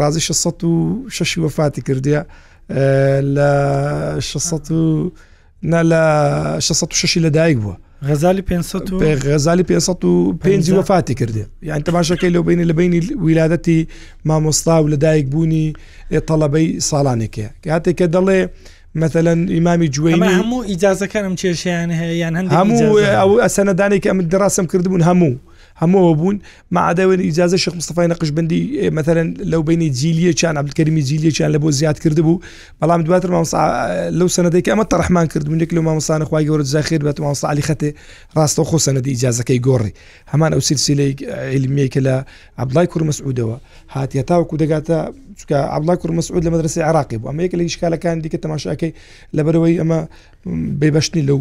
ڕازی 0.00 0.18
16 0.20 0.66
و 0.66 1.08
شش 1.10 1.38
وفاتی 1.38 1.82
کردیا 1.82 2.26
لە 3.36 4.20
16 4.20 5.10
لە 5.64 6.58
16 6.60 7.20
لەدایک 7.24 7.58
بووە 7.58 7.74
غزالی 8.06 8.42
500 8.42 8.90
غزالی 9.26 9.62
505 9.62 10.70
وفاتی 10.70 11.14
کردێ 11.14 11.44
یان 11.62 11.82
تەماشەکەی 11.84 12.30
لەو 12.34 12.42
بینی 12.46 12.66
لە 12.68 12.72
بینی 12.74 13.00
ویلادەتی 13.24 13.88
مامۆستا 14.24 14.82
و 14.82 14.88
لەدایک 14.92 15.26
بوونی 15.32 15.72
تەڵەبەی 16.28 16.80
ساڵانێکە 16.80 17.46
کاتێککە 17.64 18.06
دەڵێ 18.14 18.48
مثلەن 19.02 19.48
ئیمامی 19.54 19.88
جوێن 19.94 20.20
هەموو 20.38 20.66
ئیجازەکەم 20.70 21.34
چێشیان 21.40 21.90
هەیە 22.00 22.14
یان 22.22 22.34
هەموو 22.56 22.98
ئەو 23.18 23.30
ئەسەنەدانێک 23.44 24.04
ئەم 24.08 24.18
دراسم 24.32 24.66
کردبوون 24.72 25.02
هەموو 25.08 25.34
هەمووە 25.80 26.14
بوون 26.16 26.36
معدەون 26.72 27.20
ئیجازە 27.20 27.54
شخ 27.56 27.74
مستفای 27.76 28.08
نەقشبندی 28.08 28.90
مثلەن 28.90 29.28
لەو 29.50 29.62
بینی 29.68 29.90
جیلیە 29.94 30.32
چیان 30.34 30.56
عبلکەریمی 30.56 31.02
جیلیە 31.08 31.32
چیان 31.36 31.52
لە 31.56 31.60
بۆ 31.62 31.68
زیاد 31.70 31.98
کرد 31.98 32.22
بوو 32.22 32.40
بەڵام 32.82 33.00
دواتر 33.06 33.30
لەو 34.18 34.28
سەنەدەیکە 34.28 34.70
ئەمە 34.72 34.84
تەرحمان 34.92 35.26
کرد 35.32 35.48
منێک 35.48 35.70
لە 35.74 35.78
مامەسان 35.80 36.24
خخوای 36.24 36.46
گەورە 36.48 36.62
زاخیر 36.62 37.00
بێت 37.04 37.20
ماساعالی 37.20 37.62
خەتێ 37.68 37.90
ڕاستەوە 38.36 38.64
خۆ 38.70 38.78
سەنەدی 38.86 39.10
ئیجازەکەی 39.14 39.58
گۆڕی 39.66 39.92
هەمان 40.32 40.50
ئەو 40.54 40.60
سیرسیلەی 40.68 41.12
علمیەکە 41.54 42.00
لە 42.06 42.14
عبلای 42.62 42.86
کوور 42.90 43.02
مەسعودەوە 43.10 43.56
هاتیە 43.94 44.22
تاوەکو 44.30 44.56
دەگاتە 44.62 44.98
چکە 45.40 45.52
عبلا 45.58 45.94
کوور 45.96 46.20
مەسعود 46.20 46.44
لە 46.44 46.46
مدرسی 46.50 46.80
عراقی 46.80 47.16
بوو 47.18 47.32
ئەمە 47.32 47.40
یەک 47.42 47.54
لە 47.54 47.62
یشکالەکان 47.62 48.22
دیکە 48.22 48.38
تەماشاکەی 48.44 48.92
لەبەرەوەی 49.36 49.80
ئەمە 49.82 49.98
بێبشتنی 50.80 51.22
لەو 51.28 51.38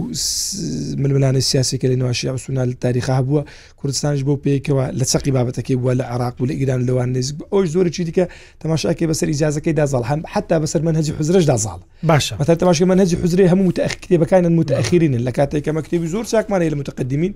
ململانە 1.00 1.40
سیاسی 1.40 1.78
کە 1.82 1.86
لە 1.86 1.96
نواشی 1.96 2.28
ئەوسونا 2.30 2.66
لە 2.66 2.76
تاریخا 2.82 3.20
بووە 3.24 3.42
کوردستانش 3.78 4.22
بۆ 4.24 4.32
پێیکەوە 4.48 4.94
لە 5.00 5.04
چقی 5.06 5.32
بابەتەکەی 5.36 5.76
بووە 5.82 5.94
لە 6.00 6.04
عراق 6.04 6.42
و 6.42 6.46
لە 6.46 6.52
ئیران 6.52 6.82
لەوان 6.88 7.10
نزیک 7.18 7.36
ئەوش 7.54 7.68
زۆرەی 7.68 8.06
دیکە 8.10 8.28
تەماشاکەی 8.62 9.08
بەسەر 9.12 9.28
ئجازەکەی 9.34 9.74
دازاڵ 9.80 10.04
هەم 10.10 10.22
حتا 10.26 10.66
بەسەر 10.66 10.82
من 10.84 10.96
هەجی 10.96 11.12
حزرش 11.20 11.46
دازاڵ 11.52 11.80
باشە 12.10 12.34
مەتە 12.40 12.52
تەماشی 12.62 12.82
من 12.86 13.00
هەجی 13.06 13.16
حزری 13.24 13.48
هەموو 13.52 13.70
متەخکتێبەکانن 13.72 14.54
متەخیرین 14.60 15.14
لە 15.28 15.32
کاتێککە 15.38 15.72
مەکتێبی 15.78 16.08
زۆر 16.14 16.26
چاکمانەیە 16.32 16.72
لە 16.74 16.78
متقدمین 16.82 17.34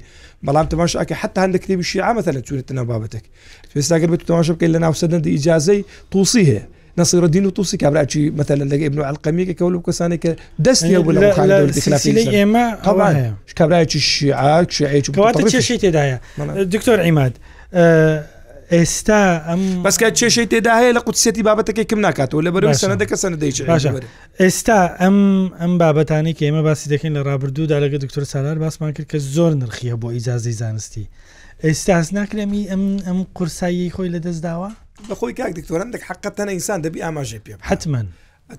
بەڵام 0.47 0.65
تەماشاکە 0.73 1.13
حتا 1.21 1.39
هەندە 1.45 1.57
کتێبی 1.63 1.83
شیعامەتە 1.91 2.31
لە 2.37 2.41
چورێتە 2.47 2.73
ناو 2.73 2.85
بابەتێک 2.91 3.25
پێستاگەر 3.77 4.09
بێت 4.11 4.23
تەماشا 4.31 4.51
بکەین 4.55 4.71
لە 4.75 4.79
ناوسەدەندی 4.83 5.31
ئجازەی 5.37 5.81
تووسی 6.11 6.48
هەیە 6.57 6.63
نصير 6.99 7.21
الدين 7.25 7.45
الطوسي 7.45 7.77
كابرا 7.77 8.05
شي 8.07 8.29
مثلا 8.31 8.63
لقى 8.75 8.85
ابن 8.85 9.01
علقمي 9.01 9.53
كولو 9.53 9.81
كساني 9.81 10.17
كدست 10.17 10.83
يا 10.83 10.97
ابو 10.97 11.11
المحايده 11.11 11.63
الخلافيه 11.63 12.75
طبعا 12.83 13.35
كابرا 13.55 13.83
شي 13.89 13.99
شيعه 13.99 14.67
شيعه 14.69 15.03
كواتي 15.15 15.61
شي 15.61 15.77
تدايا 15.77 16.19
دكتور 16.75 16.99
عماد 17.01 17.33
ئێستا 18.77 19.21
ئەم 19.49 19.61
بەسکە 19.85 20.09
چێشەی 20.19 20.47
تێدا 20.51 20.73
هەیە 20.81 20.91
لە 20.97 20.99
قوتسێتی 21.07 21.43
بابەتەکەی 21.47 21.85
کەم 21.91 21.99
ناکاتەوە 22.07 22.41
لە 22.45 22.51
بەرەوە 22.55 22.77
سەنەدەکە 22.81 23.15
سەنەدەی 23.23 23.51
ئێستا 24.41 24.79
ئەم 25.01 25.17
ئەم 25.61 25.73
بابەتانی 25.81 26.33
کە 26.37 26.43
ئێمە 26.47 26.63
باسی 26.67 26.85
دەکەین 26.93 27.13
لە 27.17 27.21
ڕابردوودا 27.27 27.79
لەگە 27.83 27.97
دکتۆر 28.05 28.23
سالار 28.23 28.57
باسمان 28.59 28.93
کرد 28.93 29.07
کە 29.11 29.17
زۆر 29.35 29.53
نرخیە 29.61 29.95
بۆ 30.03 30.07
ئیجازی 30.11 30.51
زانستی 30.51 31.07
ئێستاز 31.67 32.07
ناکرێمی 32.19 32.63
ئەم 32.71 32.83
ئەم 33.07 33.19
قورسایی 33.37 33.89
خۆی 33.95 34.09
لە 34.15 34.19
دەست 34.25 34.41
داوە 34.47 34.69
بەخۆی 35.09 35.33
کاک 35.39 35.51
دکتۆرەندێک 35.59 36.03
حقەتەنە 36.09 36.51
ئینسان 36.55 36.79
دەبی 36.85 36.99
ئاماژێ 37.05 37.39
پێ 37.45 37.51
حتمما 37.69 38.01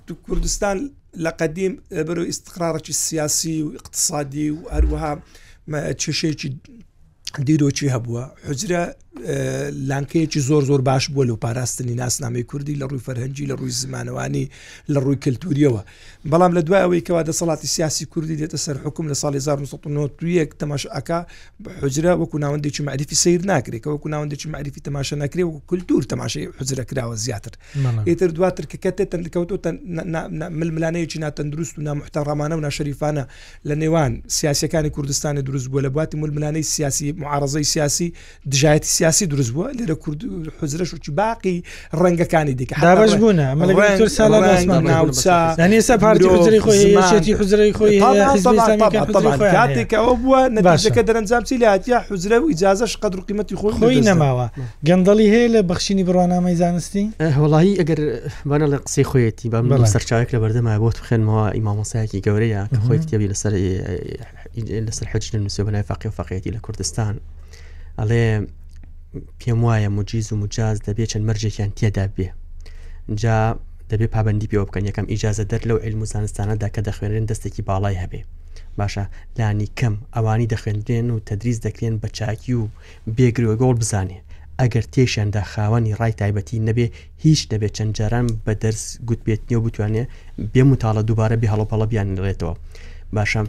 تو 0.05 0.11
کوردستان 0.25 0.77
لە 1.23 1.31
قدیم 1.41 1.73
بەرەو 2.07 2.29
ئستقرارەکی 2.31 2.93
سیاسی 3.05 3.55
و 3.63 3.67
اقتصادی 3.79 4.47
و 4.55 4.61
هەروەها 4.75 5.13
چێشێکی 6.01 6.49
دیرۆکی 7.47 7.87
هەبووە 7.95 8.23
حجرە 8.47 8.83
لانکەیەکی 9.19 10.39
زۆر 10.47 10.63
زۆر 10.63 10.81
باش 10.81 11.07
بووە 11.09 11.25
لە 11.25 11.29
و 11.31 11.35
پاراستنی 11.35 11.95
ناسنامەی 11.95 12.43
کوردی 12.47 12.75
لە 12.79 12.83
ڕووی 12.89 13.01
فەرهەنگی 13.05 13.45
لە 13.47 13.55
ڕووی 13.59 13.71
زمانەوانی 13.71 14.51
لە 14.89 14.97
ڕووی 15.03 15.15
کللتوریەوە 15.25 15.81
بەڵام 16.31 16.51
لە 16.57 16.61
دوای 16.65 16.79
ئەوەی 16.81 17.01
کەوا 17.01 17.23
دەسەڵاتی 17.23 17.67
سیاسی 17.75 18.05
کوردی 18.05 18.37
دێتە 18.47 18.55
سەر 18.57 18.77
حکم 18.77 19.07
لە 19.13 19.17
ساڵی 19.17 19.35
1992 19.35 20.45
تەماشعکا 20.59 21.25
حجرا 21.81 22.15
وەکو 22.25 22.37
ناوەندێکی 22.39 22.81
معریفی 22.83 23.15
سیر 23.15 23.41
ناکرێت 23.41 23.87
وەکو 23.87 24.07
ناوەندێکی 24.09 24.45
معریفی 24.47 24.81
تەماشا 24.81 25.13
ناکرێت 25.13 25.45
و 25.45 25.59
کللتور 25.67 26.03
تەماشای 26.03 26.47
حجرە 26.59 26.83
کراوە 26.89 27.15
زیاتر 27.15 27.51
ئیتر 28.07 28.27
دواتر 28.31 28.63
کە 28.65 28.77
کەتێت 28.77 29.11
تەنکەوتۆ 29.11 29.55
ململانەیەکی 30.59 31.19
ناتەندروست 31.25 31.73
و 31.77 31.81
نامحتەڕامانە 31.87 32.53
و 32.57 32.61
ناشەریفانە 32.67 33.23
لە 33.69 33.75
نێوان 33.75 34.23
سیاسەکانی 34.39 34.89
کوردستانی 34.89 35.41
دروست 35.41 35.67
بووە 35.71 35.81
لە 35.85 35.89
باتی 35.95 36.17
ململانەی 36.17 36.63
سیاسی 36.63 37.11
معارزەی 37.11 37.63
سیاسی 37.63 38.13
دژایەتی 38.51 39.00
سیاسی 39.01 39.25
دروست 39.25 39.51
بووە 39.53 39.77
لێرە 39.77 39.91
کورد 40.03 40.21
حزرش 40.61 40.89
وچ 40.93 41.09
باقی 41.09 41.63
ڕەنگەکانی 42.01 42.53
دیکە 42.59 42.75
دابش 42.81 43.13
بوون 43.15 43.39
ساڵسا 45.17 45.91
پارتی 46.03 46.27
حزری 47.41 47.73
خۆی 47.77 47.97
کاتێکەوە 49.57 50.13
بووە 50.21 50.41
نەباشەکە 50.55 51.01
دەرەنجامسی 51.07 51.57
لاتیا 51.61 51.99
حزرە 52.09 52.37
و 52.43 52.47
ئجازەش 52.53 52.97
قەدر 53.03 53.19
قیمەتی 53.27 53.55
خۆی 53.61 53.73
خۆی 53.81 54.01
نەماوە 54.09 54.45
گەندەڵی 54.87 55.27
هەیە 55.33 55.47
لە 55.53 55.61
بەخشینی 55.71 56.03
بڕوانامەی 56.07 56.55
زانستی 56.61 57.05
هەوڵی 57.37 57.73
ئەگەر 57.81 57.99
بانە 58.49 58.67
لە 58.73 58.77
قسەی 58.85 59.05
خۆیەتی 59.11 59.47
بە 59.53 59.85
سەرچاوێک 59.93 60.29
لە 60.35 60.39
بەردەما 60.43 60.73
بۆت 60.83 60.97
بخێنەوە 61.01 61.45
ئیمامۆسایەکی 61.55 62.19
گەورەیە 62.25 62.61
کە 62.73 62.77
خۆی 62.85 62.99
کتێبی 63.03 63.27
لەسەر 63.31 63.53
لەسەر 64.87 65.05
حج 65.11 65.23
نووسێ 65.43 65.61
بەلای 65.65 65.83
فاقی 65.89 66.07
و 66.09 66.13
فەقیەتی 66.19 66.51
لە 66.55 66.59
کوردستان 66.65 67.13
ئەڵێ 67.99 68.25
پێم 69.41 69.59
وایە 69.65 69.89
مجیز 69.97 70.27
و 70.33 70.35
مجاز 70.43 70.77
دەبێت 70.87 71.09
چەند 71.11 71.25
مەرجێکیان 71.29 71.71
تێدا 71.79 72.05
بێ 72.15 72.27
جا 73.21 73.37
دەبێت 73.89 74.11
پابندی 74.15 74.49
پێوە 74.51 74.65
بکەن 74.69 74.83
یەکەم 74.89 75.05
ئیجازە 75.11 75.43
دەر 75.51 75.61
لەو 75.69 75.77
ئەلم 75.83 76.01
زانستانەدا 76.13 76.67
کە 76.75 76.81
دەخوێنرێن 76.87 77.25
دەستێکی 77.31 77.65
باڵای 77.67 78.01
هەبێ 78.03 78.21
باشە 78.79 79.03
لانی 79.39 79.67
کەم 79.79 79.95
ئەوانی 80.15 80.49
دەخوێنرێن 80.53 81.07
و 81.11 81.23
تەدریز 81.27 81.57
دەکرێن 81.65 81.95
بە 82.01 82.07
چاکی 82.17 82.53
و 82.59 82.63
بێگرەوە 83.17 83.55
گۆڵ 83.61 83.75
بزانێ 83.81 84.19
ئەگەر 84.59 84.85
تێشیاندا 84.93 85.41
خاوەنی 85.51 85.95
ڕای 85.99 86.13
تایبەتی 86.19 86.63
نەبێ 86.67 86.87
هیچ 87.23 87.41
دەبێت 87.51 87.73
چەند 87.77 87.91
جاران 87.97 88.27
بە 88.45 88.53
دەرس 88.63 88.83
گوتبێت 89.07 89.41
نیە 89.49 89.57
و 89.57 89.61
بتوانێ 89.65 90.03
بێ 90.53 90.63
متاالە 90.71 91.03
دووبارە 91.07 91.35
بی 91.41 91.47
هەڵۆپەڵە 91.51 91.85
بیان 91.91 92.07
نڕێتەوە 92.17 92.53
باشە 93.15 93.41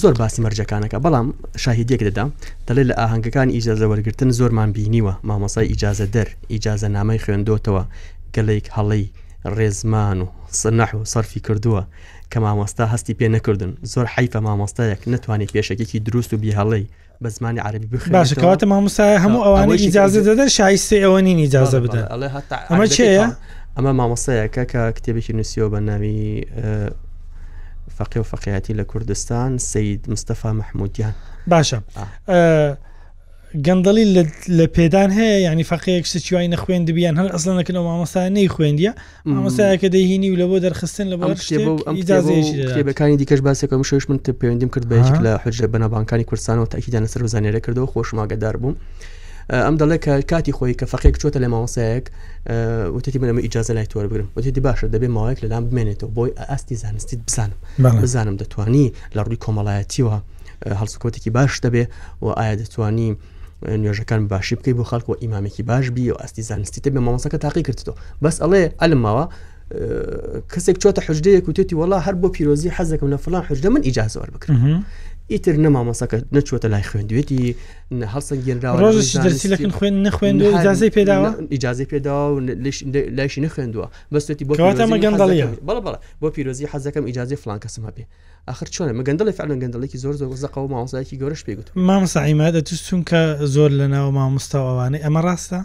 زۆر 0.00 0.12
باسی 0.18 0.42
مەرجەکانەکە 0.44 0.98
بەڵام 1.04 1.26
شاهیدێک 1.64 2.00
دەدا 2.08 2.24
دەڵێ 2.68 2.82
لە 2.90 2.94
ئاهنگەکان 3.00 3.48
ئیجازە 3.56 3.86
وەرگتن 3.90 4.30
زۆرمان 4.38 4.70
بینیوە 4.76 5.14
مامەسای 5.28 5.66
ئیجازە 5.72 6.06
دەر 6.14 6.28
ئیجازە 6.52 6.88
نامەی 6.96 7.20
خوێندۆتەوە 7.24 7.82
گەلێک 8.34 8.66
هەڵەی 8.76 9.04
ڕێزمان 9.56 10.18
و 10.24 10.26
سنەح 10.60 10.90
و 11.00 11.04
سەرفی 11.12 11.40
کردووە 11.46 11.82
کە 12.32 12.38
مامۆستا 12.44 12.84
هەستی 12.92 13.14
پێ 13.18 13.26
نەکردن 13.36 13.72
زۆر 13.92 14.06
حیفە 14.14 14.40
مامۆستایەک 14.46 15.00
نتوانێت 15.12 15.50
پێشەکێکی 15.54 15.98
دروست 16.06 16.30
و 16.34 16.36
بیهڵەی 16.42 16.84
بە 17.22 17.28
زمانی 17.36 17.60
عربی 17.66 17.86
بخ 17.92 18.02
باشکەواتە 18.18 18.66
مامۆسای 18.72 19.16
هەموو 19.24 19.44
ئەوانەی 19.46 19.80
ئیجازە 19.86 20.20
دەدە 20.28 20.44
شایستی 20.58 21.00
ئەوە 21.04 21.20
نین 21.26 21.38
ئیجازە 21.44 21.78
بدە 21.84 22.00
ئەمە 22.70 22.86
چێە؟ 22.96 23.26
ئەمە 23.76 23.92
مامۆسایەکە 24.00 24.62
کە 24.72 24.80
کتێبێکی 24.96 25.32
نووسیەوە 25.36 25.68
بە 25.72 25.80
ناوی 25.88 26.22
فەقی 27.96 28.20
و 28.20 28.22
فەقیەتی 28.30 28.74
لە 28.84 28.86
کوردستان 28.86 29.58
سید 29.58 30.06
مستەفا 30.08 30.46
مححمودیان 30.60 31.14
باشە 31.50 31.78
گەندەلی 33.66 34.04
لە 34.58 34.66
پێدان 34.76 35.10
هەیە 35.18 35.38
ینی 35.46 35.64
فەقەیەک 35.70 36.06
شتیوای 36.12 36.48
نەخوێن 36.54 36.82
دبیان 36.88 37.14
هەر 37.20 37.28
ئەسڵ 37.34 37.48
نەکەن 37.60 37.76
و 37.76 37.84
مامۆسانەی 37.88 38.48
خوێندیە 38.54 38.92
مامۆسایەکە 39.32 39.88
دەیهینی 39.94 40.30
و 40.30 40.36
لە 40.40 40.46
بۆ 40.50 40.56
دەرخستن 40.64 41.06
لە 41.12 41.16
بەکانی 42.86 43.16
دیکەش 43.16 43.40
باسێکم 43.48 43.82
شش 43.90 44.10
من 44.10 44.18
پەیوەندیم 44.40 44.70
کرد 44.74 44.84
بەیەک 44.92 45.16
لە 45.26 45.32
حجە 45.44 45.66
بەنەبانکانی 45.72 46.24
کوردستانەوە 46.30 46.68
تاکیدانە 46.72 47.08
سەر 47.12 47.26
زانێرە 47.34 47.60
کردەوە 47.66 47.88
خۆشماگەدار 47.92 48.56
بووم. 48.62 48.74
ئەم 49.50 49.76
دەڵێ 49.78 49.98
کە 50.04 50.22
کاتی 50.30 50.52
خۆی 50.56 50.74
کە 50.80 50.86
فەقێک 50.92 51.16
چۆتە 51.20 51.38
لە 51.44 51.48
ماوەسەیەک 51.54 52.04
وتتی 52.94 53.18
منەمە 53.22 53.40
ئیجازە 53.44 53.70
لای 53.74 53.86
تۆر 53.86 54.06
بگرم 54.10 54.28
وتتی 54.36 54.60
باشە 54.66 54.86
دەبێ 54.94 55.08
ماوەیەک 55.16 55.38
لەلام 55.44 55.64
بمێنێتەوە 55.70 56.10
بۆی 56.16 56.30
ئاستی 56.50 56.76
زانستیت 56.84 57.20
بزانم 57.26 57.56
بزانم 58.02 58.36
دەتوانی 58.42 58.84
لە 59.16 59.20
ڕووی 59.24 59.40
کۆمەڵایەتیوە 59.44 60.16
هەڵسوکۆتێکی 60.80 61.30
باش 61.36 61.60
دەبێ 61.66 61.84
و 62.24 62.26
ئایا 62.38 62.54
دەتوانی 62.64 63.10
نوێژەکان 63.82 64.20
باشی 64.32 64.54
بکەی 64.58 64.74
بۆ 64.78 64.84
خەڵکەوە 64.90 65.16
ئیمامێکی 65.22 65.62
باش 65.62 65.90
بی 65.96 66.10
و 66.10 66.14
ئاستی 66.22 66.42
زانستی 66.42 66.90
بە 66.94 67.00
مامۆسەکە 67.04 67.38
تاقی 67.44 67.62
کردەوە 67.68 67.94
بەس 68.24 68.36
ئەڵێ 68.42 68.62
ئەلمماوە 68.82 69.24
کەسێک 70.52 70.76
چۆتە 70.82 71.00
حجدەیەک 71.06 71.44
وتێتی 71.48 71.74
وڵا 71.80 71.98
هەر 72.06 72.14
بۆ 72.20 72.28
پیرۆزی 72.34 72.70
حەزەکەم 72.76 73.08
لە 73.14 73.18
فلان 73.24 73.42
حجدە 73.48 73.66
من 73.74 73.82
ئیجازۆر 73.88 74.28
بکرن 74.34 74.82
ئیتر 75.32 75.56
نەمامەسەکە 75.66 76.18
نەچوەتە 76.36 76.64
لای 76.72 76.84
خوێندوێتی 76.90 77.42
هەڵسەنگ 78.14 78.40
گێنراوە 78.46 78.78
ڕۆژش 78.84 79.12
دەرسی 79.24 79.48
لەکن 79.54 79.70
خوێن 79.78 79.94
نەخوێن 80.06 80.34
ئجازی 80.58 80.90
پێداوە 80.96 81.28
ئیجازی 81.54 81.86
پێدا 81.92 82.16
و 82.34 82.38
لایشی 83.16 83.40
نەخێندووە 83.46 83.86
بەستێتی 84.14 84.44
بۆ 84.48 84.52
بەڵ 85.68 85.78
بەڵ 85.86 85.94
بۆ 86.22 86.26
پیرۆزی 86.34 86.66
حەزەکەم 86.72 87.04
ئیجازی 87.06 87.36
فلان 87.42 87.58
کەسم 87.64 87.82
هەبێ 87.88 88.04
آخر 88.52 88.66
چۆنە 88.74 88.92
مە 88.98 89.02
گەندڵی 89.08 89.32
فعلن 89.38 89.58
گەندڵێکی 89.62 89.98
زۆر 90.04 90.14
زۆر 90.20 90.36
زەق 90.44 90.56
و 90.58 90.68
مامۆسایکی 90.74 91.16
گەورەش 91.20 91.42
پێگوت 91.48 91.68
مامسەعیما 91.88 92.48
دەتو 92.56 92.74
چونکە 92.86 93.20
زۆر 93.54 93.70
لە 93.80 93.86
ناو 93.94 94.06
مامۆستاوانەی 94.18 95.00
ئەمە 95.06 95.20
ڕاستە 95.26 95.60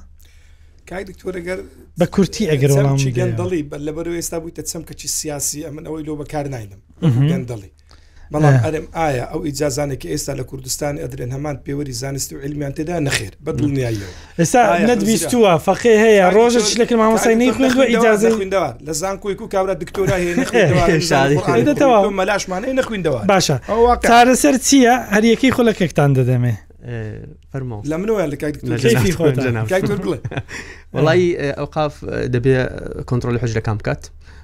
کاکتۆرەگەر 0.89 1.59
بە 1.99 2.05
کورتی 2.13 2.45
ئەگەر 2.51 2.71
گەندڵی 3.19 3.61
لەبەر 3.87 4.07
ئێستا 4.19 4.37
بوویتە 4.41 4.63
چەم 4.71 4.81
کەچی 4.89 5.07
سیاسی 5.19 5.59
ئەمن 5.67 5.83
ئەوەی 5.87 6.03
لۆ 6.07 6.13
بەکار 6.21 6.45
ناینم 6.53 6.81
گەندڵی 7.31 7.71
بەڵام 8.33 8.55
ئەرم 8.65 8.85
ئایا 8.95 9.23
ئەو 9.31 9.41
ئیجازانێکی 9.47 10.07
ئێستا 10.13 10.33
لە 10.39 10.43
کوردستان 10.49 10.93
ئەدرێن 11.03 11.31
هەمان 11.35 11.55
پێوەری 11.65 11.91
زانستی 12.01 12.35
و 12.35 12.39
علمیان 12.45 12.73
تێدا 12.77 12.97
نەخێر 13.07 13.33
بە 13.45 13.51
دڵنیاییەوە 13.57 14.11
ئێستا 14.39 14.61
نەویستووە 14.89 15.53
فەقی 15.67 15.97
هەیە 16.03 16.25
ڕۆژە 16.35 16.61
لەکە 16.81 16.95
مامۆسای 17.01 17.35
نەیخوێندوە 17.41 17.83
ئیجازە 17.93 18.29
خوێندەوە 18.37 18.69
لە 18.87 18.93
زانکۆی 19.01 19.35
و 19.43 19.47
کابرا 19.53 19.73
دکتۆرا 19.83 20.17
هەیەەوە 20.23 22.11
مەلاشمانەی 22.19 22.73
نەخوێندەوە 22.79 23.21
باشە 23.33 23.57
چارەسەر 24.09 24.55
چییە 24.67 24.93
هەریەکەی 25.15 25.51
خۆلەکەکتان 25.57 26.09
دەدەمێ 26.17 26.53
فەرمە 27.51 27.75
لە 27.91 27.95
منەوە 28.01 28.25
لە 28.31 28.37
وڵی 30.93 31.23
ئەوقاف 31.59 31.93
دەبێت 32.33 32.67
کۆنتترۆلی 33.09 33.39
حەجەکان 33.43 33.77
بکات 33.81 34.01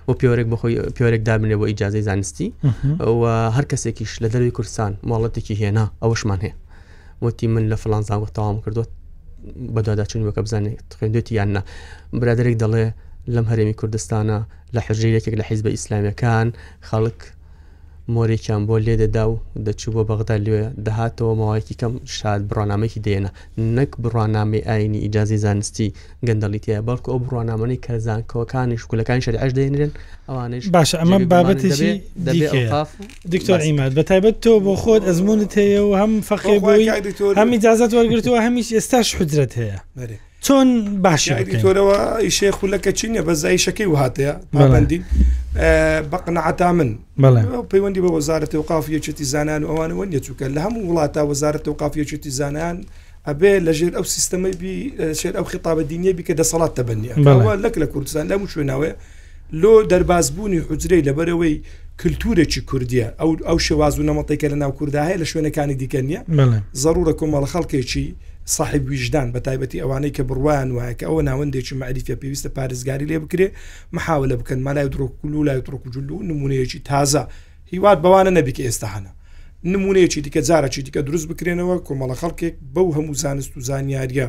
و 0.08 0.14
پیۆرێک 0.14 0.48
بخۆی 0.54 0.76
پیۆرێک 0.98 1.22
دابنێ 1.28 1.56
بۆ 1.60 1.66
ئیجاازەی 1.72 2.04
زانستی 2.10 2.50
هەر 3.56 3.66
کەسێکیش 3.72 4.12
لە 4.24 4.28
دەروی 4.34 4.56
کورسان 4.58 4.92
ماڵەتێکی 5.10 5.56
هێنا 5.62 5.86
ئەوەشمان 6.04 6.40
هەیە 6.46 6.56
وتی 7.26 7.48
من 7.54 7.64
لە 7.72 7.78
فلانزانوە 7.84 8.30
تاوام 8.36 8.58
کردوت 8.64 8.90
بەداداچونوەکە 9.76 10.42
بزانێت 10.46 10.88
خوێندێتی 10.98 11.34
یاننا 11.40 11.62
برادێک 12.20 12.56
دەڵێ 12.64 12.86
لەم 13.36 13.46
هەرێمی 13.52 13.76
کوردستانە 13.80 14.38
لە 14.76 14.80
حژیرێکێک 14.86 15.36
لە 15.40 15.44
حیزب 15.50 15.66
ئیسلامیەکان 15.76 16.48
خەڵک 16.88 17.20
مۆرێکیان 18.10 18.62
بۆ 18.68 18.76
لێ 18.86 18.96
دەدا 19.04 19.24
و 19.30 19.36
دەچوو 19.66 19.92
بۆ 19.96 20.04
بەغدا 20.10 20.38
لێ 20.46 20.62
دەهاتەوە 20.86 21.34
ماوەیەکی 21.40 21.76
کەم 21.82 21.94
شاد 22.16 22.42
بڕوانامێکی 22.50 23.00
دێنە 23.06 23.30
نەک 23.78 23.92
بڕوانامی 24.04 24.60
ئاینی 24.68 25.00
ئیجازی 25.06 25.38
زانستی 25.46 25.94
گەندەڵیتیە 26.28 26.78
بەڵکو 26.88 27.10
ئەو 27.14 27.20
بڕوانامەی 27.24 27.80
کەزانکەوەکانی 27.86 28.78
شکولەکان 28.82 29.20
شەر 29.26 29.36
ئەش 29.42 29.52
دێنرێن 29.58 29.92
ئەوانش 30.30 30.64
باشە 30.76 30.96
ئەمە 31.02 31.18
بابەتشی 31.32 31.92
دکتۆر 33.34 33.60
ئیمات 33.66 33.92
بە 33.98 34.04
تایبەت 34.10 34.36
تۆ 34.44 34.52
بۆ 34.66 34.74
خۆت 34.82 35.02
ئەزمونت 35.08 35.52
هەیە 35.62 35.82
و 35.88 35.92
هەم 36.02 36.12
فەقێ 36.30 36.56
بۆی 36.64 36.84
هەمی 37.40 37.58
جازات 37.64 37.92
وەرگتووە 37.98 38.40
هەمیش 38.48 38.68
ئێستاش 38.76 39.08
حجرت 39.20 39.54
هەیە. 39.62 39.80
چۆن 40.48 40.68
باشیتۆرەوە 41.04 42.00
ئیشێ 42.26 42.50
خولەکە 42.58 42.92
چینە 43.02 43.22
بە 43.28 43.34
زایشەکەی 43.44 43.88
و 43.92 43.96
هاتەیە 44.02 44.34
مابندی 44.54 45.00
بەقنعتا 46.12 46.70
من 46.78 46.90
پەیوەندی 47.72 48.02
بە 48.06 48.10
وەزارەتی 48.18 48.56
و 48.62 48.66
قافیەچێتی 48.72 49.24
زانان 49.34 49.64
و 49.64 49.68
ئەوانەوە 49.72 50.06
نیە 50.12 50.20
چووکە 50.26 50.46
لە 50.56 50.60
هەموو 50.66 50.88
وڵاتە 50.90 51.22
وەزارەت 51.32 51.66
و 51.68 51.74
قافیەچێتی 51.82 52.28
زانان 52.40 52.78
ئەبێ 53.28 53.54
لەژێر 53.68 53.94
ئەو 53.98 54.04
سیستەمەی 54.16 54.80
شێر 55.20 55.34
ئەو 55.40 55.46
خیتابە 55.52 55.84
دینیە 55.92 56.12
بیکە 56.18 56.34
دەسەڵات 56.40 56.74
تەبندیە 56.80 57.16
لەک 57.64 57.76
لە 57.84 57.88
کوردستان 57.94 58.26
لەم 58.32 58.44
شوێنەوەە 58.54 58.92
لۆ 59.62 59.74
دەربازبوونی 59.92 60.60
حجرەی 60.70 61.02
لەبەرەوەی 61.08 61.56
کللتورێکی 62.02 62.62
کوردیە 62.70 63.08
ئەو 63.20 63.30
ئەو 63.48 63.58
شێواز 63.68 63.94
و 64.00 64.04
نەمەڵتێکە 64.10 64.48
لە 64.54 64.58
ناو 64.62 64.72
کووردا 64.78 65.02
هەیە 65.10 65.18
لە 65.22 65.26
شوێنەکانی 65.32 65.76
دیکە 65.82 66.02
نیە 66.10 66.20
ضرورە 66.84 67.14
کۆمەڵ 67.20 67.46
خەڵکێکی 67.54 68.08
صاحب 68.46 68.86
ویژدان 68.90 69.34
بە 69.34 69.40
تایبەتی 69.40 69.80
ئەوانەی 69.84 70.12
کە 70.18 70.22
بڕوان 70.28 70.68
وایە 70.78 70.94
کە 71.00 71.06
ئەوە 71.06 71.22
ناوەندێکی 71.30 71.74
معریفە 71.76 72.16
پێویستە 72.22 72.50
پارێزگاری 72.58 73.06
لێ 73.12 73.20
بکرێ 73.20 73.48
محاولە 73.96 74.34
بکەن 74.40 74.60
مالای 74.68 74.90
درۆکلو 74.90 75.40
لای 75.48 75.62
درۆکجللو 75.62 76.18
نمونەیەکی 76.30 76.80
تازە 76.90 77.22
هیواد 77.74 77.98
بەوانە 78.04 78.32
نەبی 78.38 78.54
کە 78.58 78.64
ئێستا 78.68 78.88
هەنا 78.96 79.12
نمونەیەکی 79.74 80.20
دیکە 80.26 80.42
جارەکی 80.50 80.82
دیکە 80.86 81.02
دروست 81.08 81.28
بکرێنەوە 81.32 81.76
کۆمەڵە 81.88 82.16
خەڵکێک 82.22 82.56
بەو 82.76 82.90
هەموو 82.98 83.14
زانست 83.24 83.52
و 83.58 83.62
زانیاریە 83.70 84.28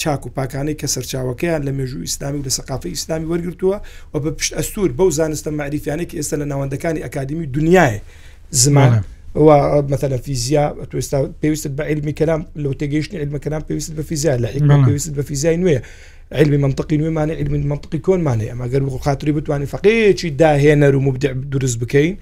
چاک 0.00 0.22
و 0.26 0.30
پاکانەی 0.36 0.76
کە 0.80 0.86
سەرچاوەکەیان 0.94 1.62
لە 1.68 1.72
مێژوو 1.78 2.02
ئیسلامی 2.06 2.38
و 2.40 2.44
لە 2.48 2.52
سەقافی 2.58 2.88
ئیسلامی 2.94 3.26
وەرگتووە 3.32 3.76
و 4.12 4.16
بە 4.24 4.30
پشت 4.38 4.52
ئەستور 4.58 4.90
بەو 4.98 5.10
زانستە 5.18 5.48
معریفیانێک 5.58 6.10
ئێستا 6.18 6.36
لە 6.42 6.46
ناوەندەکانی 6.52 7.00
ئەکادمی 7.04 7.46
دنیای 7.56 8.00
زمانە. 8.62 9.00
مثلا 9.88 10.16
فیزیا 10.16 10.76
توێستا 10.90 11.18
پێویستت 11.44 11.70
بە 11.78 11.80
علمی 11.90 12.12
کەلام 12.20 12.42
لەو 12.62 12.72
تێگەیشتنی 12.80 13.22
علمەکەلام 13.22 13.62
پێویست 13.68 13.90
بە 13.96 14.00
فیزیا 14.02 14.36
لە 14.38 14.46
علم 14.54 14.70
پێویست 14.84 15.12
بە 15.16 15.22
فیزیای 15.28 15.56
نوێ 15.62 15.78
علمی 16.32 16.56
منطقی 16.56 16.96
نوێمانە 17.00 17.30
علمی 17.40 17.58
منطقی 17.70 17.98
کۆنمانەیە 18.06 18.50
ئەمەگەر 18.52 18.80
بخاتری 18.82 19.32
بتوانانی 19.36 19.66
فقەیەکی 19.72 20.28
داهێنەر 20.40 20.94
و 20.94 21.00
مبدع 21.06 21.32
دروست 21.52 21.78
بکەین 21.82 22.14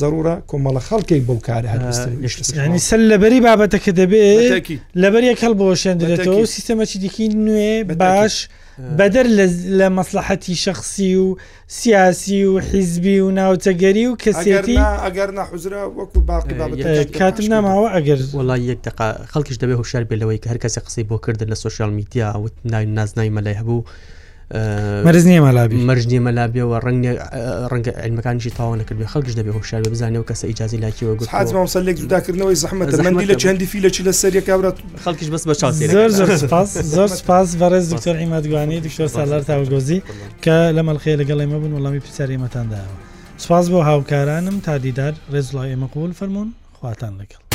زەرورە 0.00 0.34
کۆمەڵە 0.50 0.80
خەڵکێک 0.88 1.22
بەو 1.28 1.38
کارە 1.46 1.68
هەستنی 1.74 2.80
سەر 2.88 3.00
لەبەری 3.10 3.40
بابەتەکە 3.46 3.92
دەبێت 3.98 4.66
لەبەرێک 5.02 5.38
هەڵ 5.44 5.52
بۆشێندرێتەوە 5.60 6.44
سیستەمەکی 6.54 6.98
دیکی 7.02 7.28
نوێ 7.46 7.72
باش 8.00 8.34
بەدەر 8.98 9.26
لە 9.78 9.86
مەسلحەتی 9.96 10.54
شخصی 10.66 11.12
و 11.24 11.26
سیاسی 11.80 12.44
و 12.50 12.54
حیزبی 12.68 13.16
و 13.24 13.28
ناوچەگەری 13.38 14.04
و 14.08 14.14
کەسێتی 14.22 14.76
ئەگەر 15.06 15.30
نەحوزرا 15.38 15.82
وەکو 15.98 16.20
باقی 16.30 17.04
کاتم 17.18 17.46
ناماوە 17.52 17.86
ئەگەر 17.94 18.18
وڵی 18.38 18.60
یەک 18.70 18.78
دقا 18.86 19.06
خەڵکیش 19.32 19.56
دەبێ 19.62 19.74
هوشار 19.80 20.04
بێلەوەی 20.10 20.40
کە 20.42 20.46
هەر 20.52 20.58
کەسی 20.64 20.80
قسەی 20.86 21.04
بۆ 21.10 21.16
کردن 21.24 21.48
لە 21.52 21.56
سوۆشال 21.62 21.90
میدیا 21.98 22.28
و 22.42 22.48
نای 22.72 22.84
نازنای 22.98 23.30
مەلای 23.36 23.58
هەبوو. 23.60 23.82
مەرز 24.54 25.24
نیە 25.28 25.40
مەلابی 25.46 25.76
مەرج 25.88 26.04
نیە 26.10 26.20
مەلابیەوە 26.26 26.76
ڕەنگە 26.84 27.12
ڕەنگە 27.72 27.92
ئەلمەکانشی 28.02 28.50
تاوانە 28.58 28.84
کردێ 28.88 29.06
خەکش 29.12 29.34
دەبێ 29.38 29.50
هۆشار 29.58 29.80
بە 29.84 29.90
بزانێ 29.94 30.18
و 30.22 30.26
کەس 30.30 30.40
ئیجازی 30.50 30.78
لاکیەوە 30.84 31.14
گوت 31.18 31.28
حزمسە 31.38 31.78
لێک 31.86 31.96
جوداکردنەوەی 32.02 32.56
زەحمەت 32.64 32.86
مندی 33.06 33.26
لە 33.30 33.36
چەندی 33.42 33.66
فیلە 33.72 33.90
چی 33.94 34.02
لە 34.08 34.12
سەری 34.20 34.40
کابرات 34.48 34.76
خەکیش 35.04 35.28
بەس 35.34 35.44
بە 35.48 35.54
زۆر 36.96 37.08
سپاس 37.20 37.48
بەڕێز 37.60 37.84
دکتۆر 37.92 38.16
ئیمادگوانی 38.22 38.80
دکتۆر 38.86 39.08
سالار 39.16 39.42
تاوگۆزی 39.50 39.98
کە 40.44 40.56
لە 40.76 40.82
مەڵخێ 40.88 41.12
لەگەڵ 41.20 41.38
ئێمە 41.42 41.58
بن 41.62 41.72
وڵامی 41.76 42.00
پرسیاری 42.04 42.38
مەتانداوە 42.44 42.92
سپاس 43.44 43.64
بۆ 43.70 43.78
هاوکارانم 43.88 44.56
تا 44.66 44.78
دیدار 44.84 45.14
ڕێزڵای 45.32 45.68
ئێمە 45.72 45.88
قوول 45.94 46.12
فەرمونون 46.18 46.48
خواتان 46.78 47.14
لەگەڵ 47.20 47.47